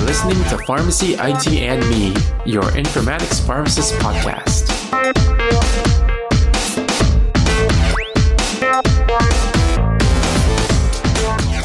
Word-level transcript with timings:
are 0.00 0.06
listening 0.06 0.42
to 0.44 0.58
Pharmacy, 0.64 1.14
IT, 1.14 1.46
and 1.48 1.88
Me, 1.90 2.08
your 2.46 2.62
informatics 2.72 3.44
pharmacist 3.44 3.94
podcast. 3.94 4.68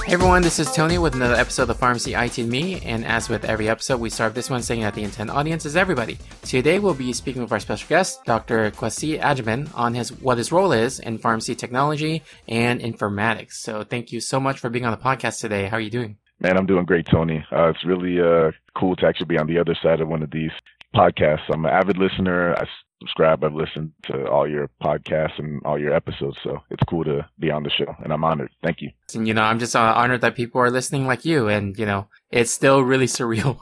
Hey 0.06 0.14
everyone, 0.14 0.42
this 0.42 0.60
is 0.60 0.72
Tony 0.72 0.98
with 0.98 1.16
another 1.16 1.36
episode 1.36 1.70
of 1.70 1.78
Pharmacy 1.78 2.14
IT 2.14 2.38
and 2.38 2.50
Me, 2.50 2.82
and 2.82 3.06
as 3.06 3.30
with 3.30 3.46
every 3.46 3.70
episode, 3.70 4.00
we 4.00 4.10
start 4.10 4.34
this 4.34 4.50
one 4.50 4.62
saying 4.62 4.82
that 4.82 4.96
the 4.96 5.04
intent 5.04 5.30
audience 5.30 5.66
is 5.66 5.76
everybody. 5.76 6.18
Today 6.44 6.80
we'll 6.80 6.94
be 6.94 7.14
speaking 7.14 7.42
with 7.42 7.52
our 7.52 7.60
special 7.60 7.88
guest, 7.88 8.24
Dr. 8.26 8.72
Kwasi 8.72 9.20
Agyeman, 9.20 9.70
on 9.76 9.94
his 9.94 10.12
what 10.12 10.38
his 10.38 10.52
role 10.52 10.72
is 10.72 11.00
in 11.00 11.18
pharmacy 11.18 11.56
technology 11.56 12.22
and 12.48 12.82
informatics. 12.82 13.54
So 13.54 13.84
thank 13.84 14.12
you 14.12 14.20
so 14.20 14.40
much 14.40 14.60
for 14.60 14.70
being 14.70 14.86
on 14.86 14.92
the 14.92 14.98
podcast 14.98 15.40
today. 15.40 15.68
How 15.68 15.78
are 15.78 15.82
you 15.82 15.90
doing? 15.90 16.18
Man, 16.40 16.58
I'm 16.58 16.66
doing 16.66 16.86
great, 16.86 17.06
Tony. 17.06 17.46
Uh, 17.52 17.70
it's 17.70 17.86
really 17.86 18.20
uh, 18.20 18.52
cool 18.78 18.96
to 18.98 19.08
actually 19.08 19.28
be 19.28 19.38
on 19.38 19.48
the 19.48 19.58
other 19.58 19.76
side 19.82 20.02
of 20.02 20.08
one 20.08 20.22
of 20.22 20.32
these 20.32 20.52
podcasts. 20.94 21.50
I'm 21.52 21.66
an 21.66 21.72
avid 21.72 21.98
listener. 21.98 22.54
I 22.56 22.66
subscribe. 23.00 23.44
I've 23.44 23.54
listened 23.54 23.92
to 24.04 24.28
all 24.28 24.50
your 24.50 24.70
podcasts 24.82 25.38
and 25.38 25.62
all 25.66 25.80
your 25.80 25.94
episodes, 25.94 26.38
so 26.44 26.62
it's 26.70 26.84
cool 26.90 27.04
to 27.06 27.28
be 27.40 27.52
on 27.52 27.64
the 27.64 27.70
show, 27.70 27.96
and 28.04 28.12
I'm 28.12 28.24
honored. 28.24 28.52
Thank 28.64 28.82
you. 28.82 28.92
And, 29.14 29.28
you 29.28 29.34
know, 29.34 29.44
I'm 29.44 29.60
just 29.60 29.76
uh, 29.76 29.94
honored 29.96 30.22
that 30.22 30.36
people 30.36 30.62
are 30.62 30.72
listening 30.72 31.08
like 31.08 31.26
you, 31.26 31.48
and 31.48 31.78
you 31.78 31.86
know, 31.86 32.08
it's 32.32 32.52
still 32.52 32.82
really 32.82 33.06
surreal 33.18 33.62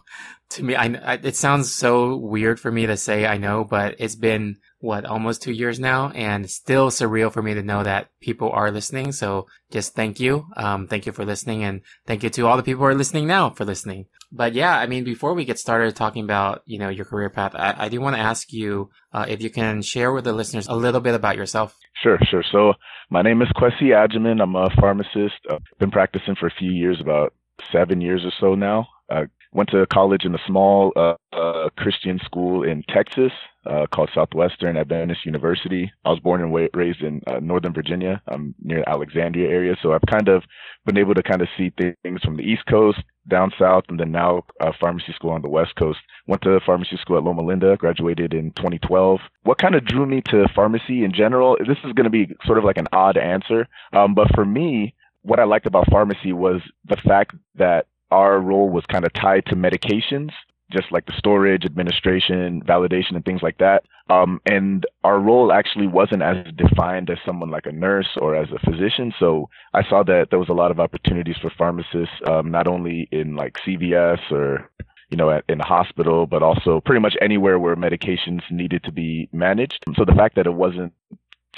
to 0.50 0.64
me. 0.64 0.76
I, 0.76 0.86
I, 0.86 1.14
it 1.16 1.36
sounds 1.36 1.74
so 1.74 2.16
weird 2.16 2.60
for 2.60 2.72
me 2.72 2.86
to 2.86 2.98
say, 2.98 3.26
I 3.26 3.38
know, 3.38 3.64
but 3.64 3.96
it's 4.00 4.16
been 4.16 4.58
what 4.84 5.06
almost 5.06 5.42
two 5.42 5.54
years 5.54 5.80
now, 5.80 6.10
and 6.10 6.50
still 6.50 6.90
surreal 6.90 7.32
for 7.32 7.42
me 7.42 7.54
to 7.54 7.64
know 7.64 7.84
that 7.84 8.10
people 8.20 8.52
are 8.52 8.70
listening. 8.70 9.14
So 9.14 9.48
just 9.72 9.96
thank 9.96 10.20
you, 10.20 10.46
um, 10.58 10.88
thank 10.88 11.06
you 11.06 11.14
for 11.14 11.24
listening, 11.24 11.64
and 11.64 11.82
thank 12.06 12.22
you 12.22 12.30
to 12.32 12.46
all 12.48 12.58
the 12.58 12.64
people 12.64 12.82
who 12.82 12.88
are 12.88 12.94
listening 12.94 13.26
now 13.26 13.50
for 13.50 13.64
listening. 13.64 14.08
But 14.30 14.54
yeah, 14.54 14.78
I 14.78 14.88
mean, 14.88 15.06
before 15.06 15.34
we 15.36 15.46
get 15.46 15.58
started 15.58 15.96
talking 15.96 16.26
about 16.26 16.64
you 16.66 16.80
know 16.80 16.90
your 16.90 17.06
career 17.06 17.30
path, 17.30 17.56
I, 17.56 17.76
I 17.78 17.90
do 17.90 18.02
want 18.02 18.18
to 18.18 18.22
ask 18.22 18.52
you 18.52 18.90
uh, 19.14 19.26
if 19.30 19.42
you 19.42 19.50
can 19.50 19.82
share 19.82 20.12
with 20.12 20.26
the 20.26 20.34
listeners 20.34 20.68
a 20.68 20.76
little 20.76 21.00
bit 21.00 21.16
about 21.16 21.38
yourself. 21.38 21.78
Sure, 22.02 22.20
sure. 22.30 22.44
So 22.52 22.74
my 23.10 23.22
name 23.22 23.42
is 23.42 23.48
Kwasi 23.56 23.94
Agyeman. 23.96 24.42
I'm 24.44 24.56
a 24.58 24.70
pharmacist. 24.82 25.40
I've 25.50 25.62
been 25.80 25.92
practicing 25.92 26.36
for 26.36 26.48
a 26.48 26.54
few 26.60 26.72
years, 26.72 27.00
about 27.00 27.34
seven 27.72 28.02
years 28.02 28.26
or 28.26 28.34
so 28.38 28.54
now. 28.54 28.88
I 29.10 29.28
went 29.54 29.70
to 29.70 29.86
college 29.86 30.26
in 30.26 30.36
a 30.36 30.40
small 30.46 30.92
uh, 30.98 31.14
uh, 31.32 31.70
Christian 31.78 32.20
school 32.26 32.64
in 32.64 32.84
Texas 32.90 33.32
uh, 33.66 33.86
called 33.88 34.10
Southwestern 34.14 34.78
Adventist 34.78 35.26
University. 35.26 35.92
I 36.06 36.10
was 36.10 36.20
born 36.20 36.42
and 36.42 36.70
raised 36.74 37.02
in 37.02 37.22
uh, 37.28 37.40
Northern 37.40 37.74
Virginia, 37.74 38.22
um, 38.28 38.54
near 38.62 38.84
Alexandria 38.88 39.50
area. 39.50 39.76
So 39.82 39.94
I've 39.94 40.02
kind 40.10 40.28
of 40.28 40.44
been 40.86 40.98
able 40.98 41.14
to 41.14 41.24
kind 41.24 41.42
of 41.42 41.48
see 41.58 41.72
things 41.78 42.22
from 42.24 42.38
the 42.38 42.44
East 42.44 42.66
Coast 42.70 43.00
down 43.28 43.52
south, 43.58 43.86
and 43.88 44.00
then 44.00 44.12
now 44.12 44.44
uh, 44.60 44.72
pharmacy 44.80 45.14
school 45.14 45.32
on 45.32 45.42
the 45.42 45.50
West 45.50 45.76
Coast. 45.78 46.00
Went 46.28 46.42
to 46.42 46.60
pharmacy 46.66 46.98
school 46.98 47.18
at 47.18 47.24
Loma 47.24 47.42
Linda, 47.42 47.78
graduated 47.78 48.34
in 48.34 48.52
2012. 48.52 49.20
What 49.44 49.58
kind 49.58 49.76
of 49.76 49.86
drew 49.86 50.06
me 50.06 50.22
to 50.30 50.48
pharmacy 50.54 51.04
in 51.04 51.14
general? 51.14 51.58
This 51.60 51.78
is 51.86 51.94
going 51.94 52.06
to 52.06 52.10
be 52.10 52.36
sort 52.46 52.58
of 52.58 52.64
like 52.64 52.78
an 52.78 52.88
odd 52.92 53.18
answer, 53.18 53.68
um, 53.94 54.14
but 54.14 54.28
for 54.36 54.46
me, 54.46 54.94
what 55.22 55.40
I 55.40 55.46
liked 55.46 55.66
about 55.66 55.90
pharmacy 55.90 56.34
was 56.34 56.62
the 56.86 56.98
fact 56.98 57.34
that 57.56 57.88
our 58.12 58.40
role 58.40 58.70
was 58.70 58.84
kind 58.86 59.06
of 59.06 59.14
tied 59.14 59.46
to 59.48 59.56
medications 59.56 60.32
just 60.72 60.92
like 60.92 61.06
the 61.06 61.14
storage, 61.18 61.66
administration, 61.66 62.62
validation, 62.64 63.16
and 63.16 63.26
things 63.26 63.42
like 63.42 63.58
that. 63.60 63.84
Um, 64.10 64.42
and 64.46 64.86
our 65.04 65.20
role 65.20 65.52
actually 65.52 65.88
wasn't 65.88 66.24
as 66.24 66.38
defined 66.56 67.10
as 67.10 67.18
someone 67.26 67.50
like 67.50 67.66
a 67.66 67.72
nurse 67.72 68.10
or 68.18 68.36
as 68.36 68.50
a 68.52 68.60
physician. 68.60 69.14
So 69.20 69.50
I 69.74 69.88
saw 69.88 70.04
that 70.04 70.28
there 70.30 70.40
was 70.40 70.50
a 70.50 70.54
lot 70.54 70.72
of 70.72 70.80
opportunities 70.80 71.38
for 71.42 71.52
pharmacists, 71.58 72.16
um, 72.28 72.52
not 72.52 72.68
only 72.68 73.08
in 73.12 73.36
like 73.36 73.58
CVS 73.66 74.32
or 74.32 74.70
you 75.14 75.18
know, 75.18 75.30
at, 75.30 75.44
in 75.48 75.62
a 75.62 75.66
hospital, 75.66 76.26
but 76.26 76.42
also 76.42 76.82
pretty 76.82 77.00
much 77.00 77.16
anywhere 77.22 77.60
where 77.60 77.76
medications 77.76 78.42
needed 78.50 78.84
to 78.84 78.92
be 78.92 79.30
managed. 79.32 79.84
So 79.96 80.06
the 80.06 80.16
fact 80.16 80.36
that 80.38 80.48
it 80.48 80.54
wasn't 80.54 80.92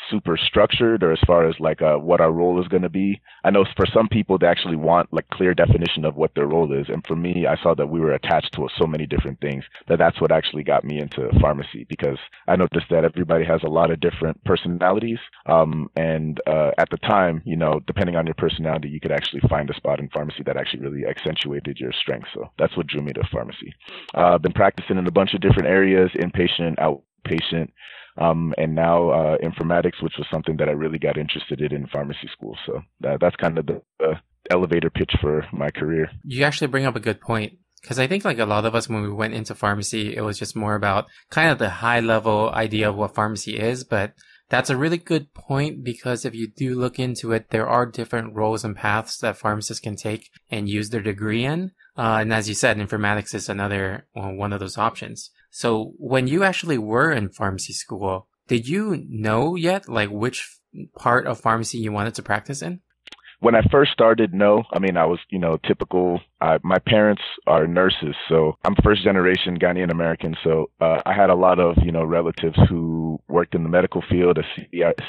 super 0.10 0.38
structured 0.38 1.04
or 1.04 1.12
as 1.12 1.20
far 1.26 1.48
as 1.48 1.56
like 1.60 1.82
uh, 1.82 1.98
what 1.98 2.22
our 2.22 2.32
role 2.32 2.62
is 2.62 2.68
going 2.68 2.84
to 2.84 2.90
be. 2.90 3.22
I 3.44 3.52
know 3.52 3.66
for 3.76 3.86
some 3.86 4.08
people 4.08 4.38
they 4.38 4.48
actually 4.48 4.76
want 4.76 5.12
like 5.14 5.30
clear 5.30 5.54
definition 5.54 6.06
of 6.06 6.16
what 6.16 6.36
their 6.36 6.48
role 6.48 6.72
is, 6.74 6.88
and 6.90 7.06
for 7.06 7.16
me, 7.16 7.46
I 7.48 7.56
saw 7.62 7.76
that 7.76 7.88
we 7.88 8.00
were 8.00 8.14
attached 8.14 8.54
to 8.54 8.68
so 8.78 8.86
many 8.86 9.06
different 9.06 9.40
things 9.42 9.64
that 9.88 10.00
that's 10.00 10.20
what 10.22 10.32
actually 10.32 10.64
got 10.64 10.84
me 10.84 11.00
into 11.00 11.30
pharmacy 11.40 11.86
because 11.90 12.18
I 12.48 12.56
noticed 12.56 12.88
that 12.90 13.06
everybody 13.06 13.46
has 13.46 13.62
a 13.64 13.70
lot 13.70 13.92
of 13.92 14.00
different 14.00 14.44
personalities, 14.44 15.20
um, 15.46 15.90
and 15.96 16.40
uh, 16.48 16.72
at 16.78 16.90
the 16.90 16.98
time, 16.98 17.42
you 17.46 17.56
know, 17.56 17.80
depending 17.88 18.16
on 18.16 18.26
your 18.26 18.36
personality, 18.36 18.90
you 18.90 19.00
could 19.00 19.12
actually 19.12 19.42
find 19.50 19.70
a 19.70 19.76
spot 19.76 20.00
in 20.00 20.10
pharmacy 20.10 20.44
that 20.46 20.58
actually 20.58 20.82
really 20.82 21.06
accentuated 21.06 21.80
your 21.80 21.92
strengths. 21.94 22.30
So 22.34 22.50
that's 22.58 22.76
what 22.78 22.88
drew 22.88 23.02
me 23.02 23.14
to 23.14 23.24
pharmacy. 23.32 23.74
Uh, 24.16 24.36
I've 24.36 24.42
been 24.42 24.54
practicing 24.54 24.98
in 24.98 25.08
a 25.08 25.12
bunch 25.12 25.34
of 25.34 25.42
different 25.42 25.68
areas, 25.68 26.12
inpatient, 26.16 26.78
outpatient 26.78 27.70
um, 28.18 28.54
and 28.58 28.76
now 28.76 29.10
uh, 29.10 29.38
informatics, 29.38 30.02
which 30.02 30.14
was 30.18 30.28
something 30.32 30.58
that 30.58 30.70
I 30.70 30.72
really 30.72 31.00
got 31.00 31.18
interested 31.18 31.62
in 31.62 31.74
in 31.74 31.88
pharmacy 31.88 32.30
school. 32.32 32.58
So 32.66 32.82
that, 33.02 33.20
that's 33.20 33.36
kind 33.36 33.58
of 33.58 33.66
the 33.66 33.82
uh, 34.04 34.16
elevator 34.50 34.90
pitch 34.90 35.12
for 35.22 35.46
my 35.52 35.70
career. 35.70 36.10
You 36.24 36.44
actually 36.44 36.68
bring 36.68 36.86
up 36.86 36.96
a 36.96 37.02
good 37.02 37.22
point. 37.22 37.58
Because 37.82 38.00
I 38.00 38.08
think 38.08 38.26
like 38.26 38.40
a 38.40 38.46
lot 38.46 38.66
of 38.66 38.74
us, 38.74 38.90
when 38.90 39.04
we 39.04 39.12
went 39.12 39.36
into 39.36 39.54
pharmacy, 39.54 40.16
it 40.16 40.22
was 40.22 40.40
just 40.40 40.56
more 40.56 40.74
about 40.74 41.06
kind 41.30 41.52
of 41.52 41.60
the 41.60 41.70
high 41.70 42.00
level 42.00 42.50
idea 42.50 42.90
of 42.90 42.96
what 42.96 43.14
pharmacy 43.14 43.60
is. 43.60 43.84
But 43.84 44.14
that's 44.50 44.72
a 44.72 44.78
really 44.78 44.98
good 44.98 45.34
point 45.36 45.84
because 45.84 46.26
if 46.26 46.34
you 46.34 46.48
do 46.48 46.80
look 46.80 46.98
into 46.98 47.32
it, 47.32 47.50
there 47.50 47.68
are 47.68 47.86
different 47.86 48.36
roles 48.36 48.64
and 48.64 48.76
paths 48.76 49.18
that 49.20 49.38
pharmacists 49.38 49.82
can 49.82 49.96
take 49.96 50.32
and 50.50 50.68
use 50.68 50.90
their 50.90 51.02
degree 51.02 51.46
in. 51.46 51.72
Uh, 51.98 52.20
and 52.22 52.34
as 52.34 52.50
you 52.50 52.56
said, 52.56 52.78
informatics 52.78 53.36
is 53.36 53.50
another 53.50 54.08
well, 54.16 54.34
one 54.34 54.52
of 54.52 54.60
those 54.60 54.78
options. 54.78 55.30
So 55.56 55.94
when 55.98 56.28
you 56.28 56.44
actually 56.44 56.78
were 56.78 57.14
in 57.14 57.30
pharmacy 57.30 57.72
school, 57.72 58.28
did 58.50 58.68
you 58.68 59.06
know 59.08 59.56
yet 59.56 59.88
like 59.88 60.10
which 60.10 60.60
part 60.98 61.26
of 61.26 61.40
pharmacy 61.40 61.78
you 61.78 61.94
wanted 61.94 62.14
to 62.16 62.24
practice 62.24 62.62
in? 62.62 62.82
When 63.40 63.56
I 63.56 63.62
first 63.72 63.94
started, 63.94 64.34
no. 64.34 64.64
I 64.74 64.80
mean, 64.80 64.98
I 64.98 65.06
was, 65.06 65.20
you 65.30 65.40
know, 65.40 65.58
typical. 65.66 66.20
I, 66.42 66.58
my 66.62 66.80
parents 66.80 67.22
are 67.48 67.68
nurses, 67.68 68.16
so 68.28 68.58
I'm 68.66 68.76
first 68.84 69.02
generation 69.06 69.58
Ghanaian 69.58 69.92
American. 69.92 70.36
So 70.44 70.72
uh, 70.82 71.00
I 71.06 71.14
had 71.14 71.30
a 71.30 71.36
lot 71.36 71.58
of, 71.58 71.78
you 71.86 71.94
know, 71.94 72.04
relatives 72.04 72.60
who 72.68 73.22
worked 73.30 73.56
in 73.56 73.64
the 73.64 73.70
medical 73.70 74.04
field, 74.10 74.38
as 74.38 74.46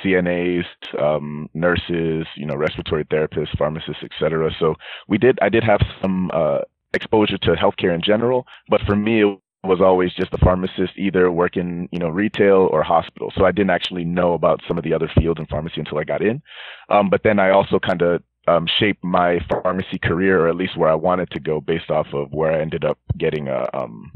CNAs, 0.04 0.66
um, 1.02 1.48
nurses, 1.54 2.24
you 2.36 2.46
know, 2.46 2.54
respiratory 2.54 3.04
therapists, 3.06 3.58
pharmacists, 3.58 4.04
etc. 4.04 4.52
So 4.60 4.76
we 5.08 5.18
did. 5.18 5.40
I 5.42 5.48
did 5.48 5.64
have 5.64 5.80
some 6.00 6.30
uh, 6.32 6.60
exposure 6.94 7.38
to 7.38 7.50
healthcare 7.54 7.94
in 7.94 8.00
general, 8.00 8.46
but 8.68 8.80
for 8.86 8.94
me, 8.94 9.22
it 9.22 9.40
was 9.64 9.80
always 9.80 10.12
just 10.14 10.32
a 10.32 10.38
pharmacist, 10.38 10.92
either 10.96 11.30
working, 11.30 11.88
you 11.90 11.98
know, 11.98 12.08
retail 12.08 12.68
or 12.70 12.82
hospital. 12.82 13.32
So 13.36 13.44
I 13.44 13.52
didn't 13.52 13.70
actually 13.70 14.04
know 14.04 14.34
about 14.34 14.60
some 14.68 14.78
of 14.78 14.84
the 14.84 14.94
other 14.94 15.10
fields 15.18 15.40
in 15.40 15.46
pharmacy 15.46 15.80
until 15.80 15.98
I 15.98 16.04
got 16.04 16.22
in. 16.22 16.42
Um, 16.88 17.10
but 17.10 17.22
then 17.24 17.38
I 17.38 17.50
also 17.50 17.78
kind 17.78 18.02
of 18.02 18.22
um, 18.48 18.66
shaped 18.78 19.02
my 19.02 19.40
pharmacy 19.48 19.98
career, 19.98 20.40
or 20.40 20.48
at 20.48 20.56
least 20.56 20.76
where 20.76 20.90
I 20.90 20.94
wanted 20.94 21.30
to 21.30 21.40
go, 21.40 21.60
based 21.60 21.90
off 21.90 22.06
of 22.12 22.32
where 22.32 22.52
I 22.52 22.60
ended 22.60 22.84
up 22.84 22.98
getting 23.18 23.48
a 23.48 23.68
um, 23.74 24.12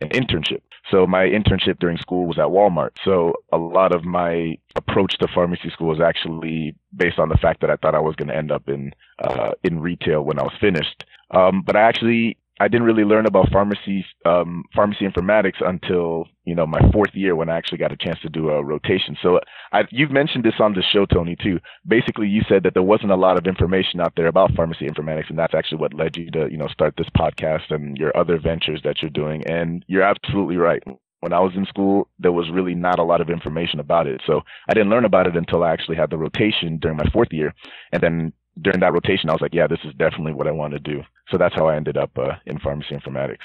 an 0.00 0.08
internship. 0.10 0.60
So 0.90 1.06
my 1.06 1.24
internship 1.24 1.78
during 1.78 1.96
school 1.96 2.26
was 2.26 2.38
at 2.38 2.44
Walmart. 2.44 2.90
So 3.04 3.34
a 3.52 3.56
lot 3.56 3.94
of 3.94 4.04
my 4.04 4.58
approach 4.76 5.16
to 5.18 5.28
pharmacy 5.28 5.70
school 5.70 5.88
was 5.88 6.00
actually 6.00 6.74
based 6.94 7.18
on 7.18 7.30
the 7.30 7.38
fact 7.38 7.60
that 7.62 7.70
I 7.70 7.76
thought 7.76 7.94
I 7.94 8.00
was 8.00 8.16
going 8.16 8.28
to 8.28 8.36
end 8.36 8.52
up 8.52 8.68
in 8.68 8.92
uh, 9.22 9.52
in 9.62 9.80
retail 9.80 10.22
when 10.22 10.38
I 10.38 10.42
was 10.42 10.52
finished. 10.60 11.04
Um, 11.30 11.62
but 11.64 11.76
I 11.76 11.82
actually 11.82 12.36
I 12.60 12.68
didn't 12.68 12.86
really 12.86 13.02
learn 13.02 13.26
about 13.26 13.50
pharmacy 13.50 14.04
um, 14.24 14.64
pharmacy 14.74 15.04
informatics 15.04 15.60
until 15.60 16.26
you 16.44 16.54
know 16.54 16.66
my 16.66 16.80
fourth 16.92 17.10
year 17.12 17.34
when 17.34 17.48
I 17.48 17.56
actually 17.56 17.78
got 17.78 17.92
a 17.92 17.96
chance 17.96 18.20
to 18.20 18.28
do 18.28 18.50
a 18.50 18.62
rotation. 18.62 19.16
So 19.22 19.40
I, 19.72 19.82
you've 19.90 20.12
mentioned 20.12 20.44
this 20.44 20.60
on 20.60 20.72
the 20.72 20.82
show, 20.82 21.04
Tony, 21.04 21.36
too. 21.36 21.58
Basically, 21.86 22.28
you 22.28 22.42
said 22.48 22.62
that 22.62 22.74
there 22.74 22.82
wasn't 22.82 23.10
a 23.10 23.16
lot 23.16 23.36
of 23.36 23.46
information 23.46 24.00
out 24.00 24.12
there 24.16 24.28
about 24.28 24.54
pharmacy 24.54 24.86
informatics, 24.86 25.30
and 25.30 25.38
that's 25.38 25.54
actually 25.54 25.78
what 25.78 25.94
led 25.94 26.16
you 26.16 26.30
to 26.30 26.48
you 26.48 26.56
know 26.56 26.68
start 26.68 26.94
this 26.96 27.08
podcast 27.16 27.70
and 27.70 27.96
your 27.96 28.16
other 28.16 28.38
ventures 28.38 28.80
that 28.84 29.02
you're 29.02 29.10
doing. 29.10 29.44
And 29.46 29.84
you're 29.88 30.02
absolutely 30.02 30.56
right. 30.56 30.82
When 31.20 31.32
I 31.32 31.40
was 31.40 31.52
in 31.56 31.64
school, 31.66 32.08
there 32.18 32.32
was 32.32 32.50
really 32.52 32.74
not 32.74 32.98
a 32.98 33.04
lot 33.04 33.22
of 33.22 33.30
information 33.30 33.80
about 33.80 34.06
it. 34.06 34.20
So 34.26 34.42
I 34.68 34.74
didn't 34.74 34.90
learn 34.90 35.06
about 35.06 35.26
it 35.26 35.36
until 35.36 35.64
I 35.64 35.72
actually 35.72 35.96
had 35.96 36.10
the 36.10 36.18
rotation 36.18 36.78
during 36.78 36.98
my 36.98 37.08
fourth 37.12 37.32
year, 37.32 37.52
and 37.92 38.00
then 38.00 38.32
during 38.60 38.80
that 38.80 38.92
rotation, 38.92 39.30
I 39.30 39.32
was 39.32 39.42
like, 39.42 39.54
yeah, 39.54 39.66
this 39.66 39.80
is 39.84 39.92
definitely 39.94 40.34
what 40.34 40.46
I 40.46 40.52
want 40.52 40.72
to 40.72 40.78
do. 40.78 41.02
So 41.30 41.38
that's 41.38 41.54
how 41.54 41.68
I 41.68 41.76
ended 41.76 41.96
up 41.96 42.10
uh, 42.16 42.32
in 42.46 42.58
pharmacy 42.58 42.94
informatics. 42.94 43.38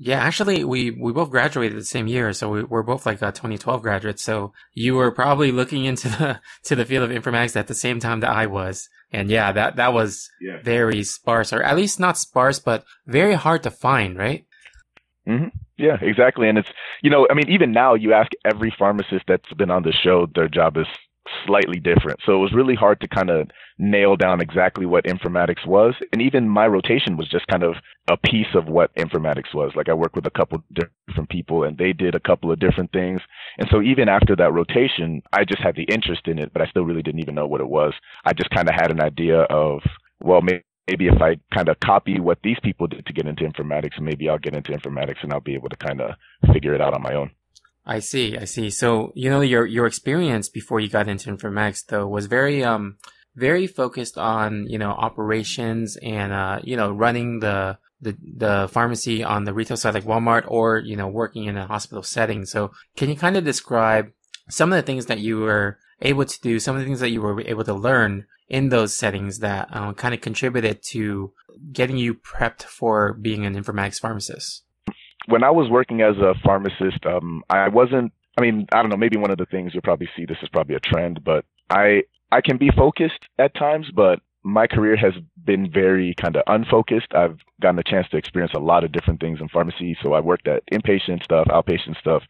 Yeah, 0.00 0.20
actually, 0.20 0.62
we, 0.62 0.92
we 0.92 1.12
both 1.12 1.30
graduated 1.30 1.76
the 1.76 1.84
same 1.84 2.06
year, 2.06 2.32
so 2.32 2.48
we, 2.48 2.62
we're 2.62 2.84
both 2.84 3.04
like 3.04 3.20
uh, 3.20 3.32
2012 3.32 3.82
graduates. 3.82 4.22
So 4.22 4.52
you 4.72 4.94
were 4.94 5.10
probably 5.10 5.50
looking 5.50 5.84
into 5.84 6.08
the 6.08 6.40
to 6.64 6.76
the 6.76 6.84
field 6.84 7.10
of 7.10 7.16
informatics 7.16 7.56
at 7.56 7.66
the 7.66 7.74
same 7.74 7.98
time 7.98 8.20
that 8.20 8.30
I 8.30 8.46
was, 8.46 8.88
and 9.10 9.28
yeah, 9.28 9.50
that 9.50 9.74
that 9.76 9.92
was 9.92 10.30
yeah. 10.40 10.62
very 10.62 11.02
sparse, 11.02 11.52
or 11.52 11.64
at 11.64 11.76
least 11.76 11.98
not 11.98 12.16
sparse, 12.16 12.60
but 12.60 12.84
very 13.08 13.34
hard 13.34 13.64
to 13.64 13.72
find, 13.72 14.16
right? 14.16 14.46
Mm-hmm. 15.28 15.48
Yeah, 15.78 15.96
exactly. 16.00 16.48
And 16.48 16.58
it's 16.58 16.70
you 17.02 17.10
know, 17.10 17.26
I 17.28 17.34
mean, 17.34 17.50
even 17.50 17.72
now, 17.72 17.94
you 17.94 18.12
ask 18.12 18.30
every 18.44 18.72
pharmacist 18.78 19.24
that's 19.26 19.52
been 19.54 19.70
on 19.70 19.82
the 19.82 19.92
show, 19.92 20.28
their 20.32 20.48
job 20.48 20.76
is 20.76 20.86
slightly 21.46 21.80
different. 21.80 22.20
So 22.24 22.34
it 22.34 22.38
was 22.38 22.52
really 22.52 22.74
hard 22.74 23.00
to 23.00 23.08
kind 23.08 23.30
of 23.30 23.48
nail 23.78 24.16
down 24.16 24.40
exactly 24.40 24.86
what 24.86 25.04
informatics 25.04 25.66
was. 25.66 25.94
And 26.12 26.20
even 26.22 26.48
my 26.48 26.66
rotation 26.66 27.16
was 27.16 27.28
just 27.28 27.46
kind 27.46 27.62
of 27.62 27.74
a 28.10 28.16
piece 28.16 28.54
of 28.54 28.66
what 28.66 28.94
informatics 28.96 29.54
was. 29.54 29.72
Like 29.76 29.88
I 29.88 29.94
worked 29.94 30.16
with 30.16 30.26
a 30.26 30.30
couple 30.30 30.62
different 30.72 31.28
people 31.30 31.64
and 31.64 31.78
they 31.78 31.92
did 31.92 32.14
a 32.14 32.20
couple 32.20 32.50
of 32.50 32.58
different 32.58 32.92
things. 32.92 33.20
And 33.58 33.68
so 33.70 33.82
even 33.82 34.08
after 34.08 34.34
that 34.36 34.52
rotation, 34.52 35.22
I 35.32 35.44
just 35.44 35.62
had 35.62 35.76
the 35.76 35.84
interest 35.84 36.26
in 36.26 36.38
it, 36.38 36.52
but 36.52 36.62
I 36.62 36.66
still 36.66 36.84
really 36.84 37.02
didn't 37.02 37.20
even 37.20 37.34
know 37.34 37.46
what 37.46 37.60
it 37.60 37.68
was. 37.68 37.94
I 38.24 38.32
just 38.32 38.50
kind 38.50 38.68
of 38.68 38.74
had 38.74 38.90
an 38.90 39.00
idea 39.00 39.42
of, 39.42 39.80
well, 40.20 40.42
maybe 40.42 40.64
maybe 40.88 41.06
if 41.06 41.20
I 41.20 41.36
kind 41.54 41.68
of 41.68 41.78
copy 41.80 42.18
what 42.18 42.38
these 42.42 42.56
people 42.62 42.86
did 42.86 43.04
to 43.06 43.12
get 43.12 43.26
into 43.26 43.44
informatics, 43.44 44.00
maybe 44.00 44.28
I'll 44.28 44.38
get 44.38 44.54
into 44.54 44.72
informatics 44.72 45.22
and 45.22 45.32
I'll 45.32 45.40
be 45.40 45.54
able 45.54 45.68
to 45.68 45.76
kind 45.76 46.00
of 46.00 46.12
figure 46.52 46.74
it 46.74 46.80
out 46.80 46.94
on 46.94 47.02
my 47.02 47.14
own. 47.14 47.30
I 47.88 48.00
see, 48.00 48.36
I 48.36 48.44
see. 48.44 48.68
So, 48.68 49.12
you 49.14 49.30
know, 49.30 49.40
your 49.40 49.64
your 49.64 49.86
experience 49.86 50.50
before 50.50 50.78
you 50.78 50.90
got 50.90 51.08
into 51.08 51.30
informatics 51.30 51.86
though 51.86 52.06
was 52.06 52.26
very 52.26 52.62
um 52.62 52.98
very 53.34 53.66
focused 53.66 54.18
on, 54.18 54.66
you 54.68 54.78
know, 54.78 54.90
operations 54.90 55.96
and 56.02 56.32
uh, 56.32 56.60
you 56.62 56.76
know, 56.76 56.92
running 56.92 57.40
the 57.40 57.78
the 58.02 58.14
the 58.20 58.68
pharmacy 58.70 59.24
on 59.24 59.44
the 59.44 59.54
retail 59.54 59.78
side 59.78 59.94
like 59.94 60.04
Walmart 60.04 60.44
or, 60.48 60.78
you 60.78 60.96
know, 60.96 61.08
working 61.08 61.46
in 61.46 61.56
a 61.56 61.66
hospital 61.66 62.02
setting. 62.02 62.44
So, 62.44 62.72
can 62.94 63.08
you 63.08 63.16
kind 63.16 63.38
of 63.38 63.44
describe 63.44 64.12
some 64.50 64.70
of 64.70 64.76
the 64.76 64.82
things 64.82 65.06
that 65.06 65.20
you 65.20 65.38
were 65.38 65.78
able 66.02 66.26
to 66.26 66.40
do, 66.42 66.60
some 66.60 66.76
of 66.76 66.80
the 66.80 66.86
things 66.86 67.00
that 67.00 67.10
you 67.10 67.22
were 67.22 67.40
able 67.40 67.64
to 67.64 67.74
learn 67.74 68.26
in 68.50 68.68
those 68.68 68.92
settings 68.92 69.38
that 69.38 69.74
um, 69.74 69.94
kind 69.94 70.12
of 70.12 70.20
contributed 70.20 70.82
to 70.82 71.32
getting 71.72 71.96
you 71.96 72.14
prepped 72.14 72.64
for 72.64 73.14
being 73.14 73.46
an 73.46 73.54
informatics 73.54 73.98
pharmacist? 73.98 74.64
When 75.28 75.44
I 75.44 75.50
was 75.50 75.70
working 75.70 76.00
as 76.00 76.16
a 76.16 76.34
pharmacist, 76.44 77.04
um, 77.06 77.42
I 77.50 77.68
wasn't. 77.68 78.12
I 78.38 78.40
mean, 78.40 78.66
I 78.72 78.80
don't 78.80 78.90
know. 78.90 78.96
Maybe 78.96 79.16
one 79.16 79.30
of 79.30 79.38
the 79.38 79.46
things 79.46 79.72
you'll 79.74 79.82
probably 79.82 80.08
see 80.16 80.24
this 80.24 80.38
is 80.42 80.48
probably 80.48 80.76
a 80.76 80.80
trend, 80.80 81.22
but 81.24 81.44
I 81.70 82.02
I 82.30 82.40
can 82.40 82.56
be 82.56 82.70
focused 82.74 83.20
at 83.38 83.54
times, 83.54 83.86
but 83.94 84.20
my 84.48 84.66
career 84.66 84.96
has 84.96 85.12
been 85.44 85.70
very 85.70 86.14
kind 86.14 86.34
of 86.34 86.42
unfocused. 86.46 87.08
I've 87.14 87.38
gotten 87.60 87.78
a 87.78 87.82
chance 87.82 88.08
to 88.08 88.16
experience 88.16 88.52
a 88.54 88.60
lot 88.60 88.82
of 88.82 88.92
different 88.92 89.20
things 89.20 89.40
in 89.40 89.48
pharmacy. 89.48 89.96
So 90.02 90.14
I 90.14 90.20
worked 90.20 90.48
at 90.48 90.62
inpatient 90.72 91.22
stuff, 91.22 91.46
outpatient 91.48 91.98
stuff. 92.00 92.22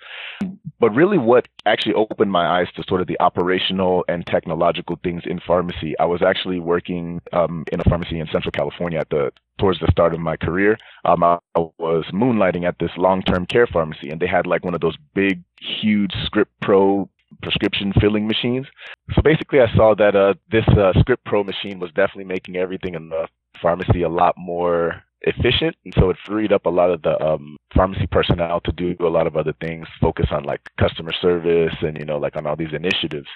But 0.81 0.91
really, 0.91 1.19
what 1.19 1.47
actually 1.65 1.94
opened 1.94 2.32
my 2.32 2.61
eyes 2.61 2.67
to 2.75 2.82
sort 2.88 3.00
of 3.00 3.06
the 3.06 3.20
operational 3.20 4.05
and 4.09 4.26
technological 4.26 4.99
things 5.03 5.23
in 5.26 5.38
pharmacy, 5.47 5.97
I 6.00 6.06
was 6.06 6.20
actually 6.20 6.59
working 6.59 7.20
um, 7.32 7.65
in 7.70 7.81
a 7.81 7.85
pharmacy 7.85 8.19
in 8.19 8.26
Central 8.32 8.53
California 8.53 8.99
at 8.99 9.11
the 9.11 9.31
towards 9.59 9.79
the 9.79 9.88
start 9.91 10.12
of 10.12 10.21
my 10.21 10.37
career. 10.37 10.76
Um, 11.05 11.23
I 11.23 11.38
was 11.55 12.05
moonlighting 12.12 12.67
at 12.67 12.79
this 12.81 12.91
long-term 12.97 13.47
care 13.47 13.67
pharmacy, 13.67 14.11
and 14.11 14.21
they 14.21 14.26
had 14.26 14.47
like 14.47 14.64
one 14.64 14.75
of 14.75 14.81
those 14.81 14.97
big, 15.14 15.43
huge 15.61 16.12
Script 16.25 16.53
Pro 16.62 17.09
prescription 17.42 17.92
filling 18.00 18.26
machines. 18.26 18.66
So 19.14 19.22
basically, 19.22 19.60
I 19.60 19.75
saw 19.75 19.94
that 19.96 20.16
uh, 20.16 20.34
this 20.50 20.66
uh, 20.69 20.92
Script 21.00 21.25
Pro 21.25 21.44
machine 21.44 21.78
was 21.78 21.90
definitely 21.90 22.25
making 22.25 22.56
everything 22.56 22.94
in 22.94 23.08
the 23.08 23.28
pharmacy 23.60 24.02
a 24.02 24.08
lot 24.08 24.34
more 24.36 25.02
efficient, 25.23 25.76
and 25.85 25.94
so 25.99 26.11
it 26.11 26.17
freed 26.26 26.53
up 26.53 26.67
a 26.67 26.70
lot 26.70 26.91
of 26.91 27.03
the 27.03 27.20
um, 27.25 27.56
pharmacy 27.75 28.06
personnel 28.11 28.61
to 28.61 28.73
do 28.73 28.97
a 29.00 29.06
lot 29.06 29.26
of 29.26 29.37
other 29.37 29.55
things, 29.61 29.87
focus 30.00 30.26
on 30.31 30.44
like 30.44 30.61
customer 30.79 31.12
service 31.20 31.75
and 31.82 31.99
you 31.99 32.05
know 32.05 32.19
like 32.19 32.37
on 32.37 32.47
all 32.47 32.56
these 32.56 32.73
initiatives. 32.73 33.29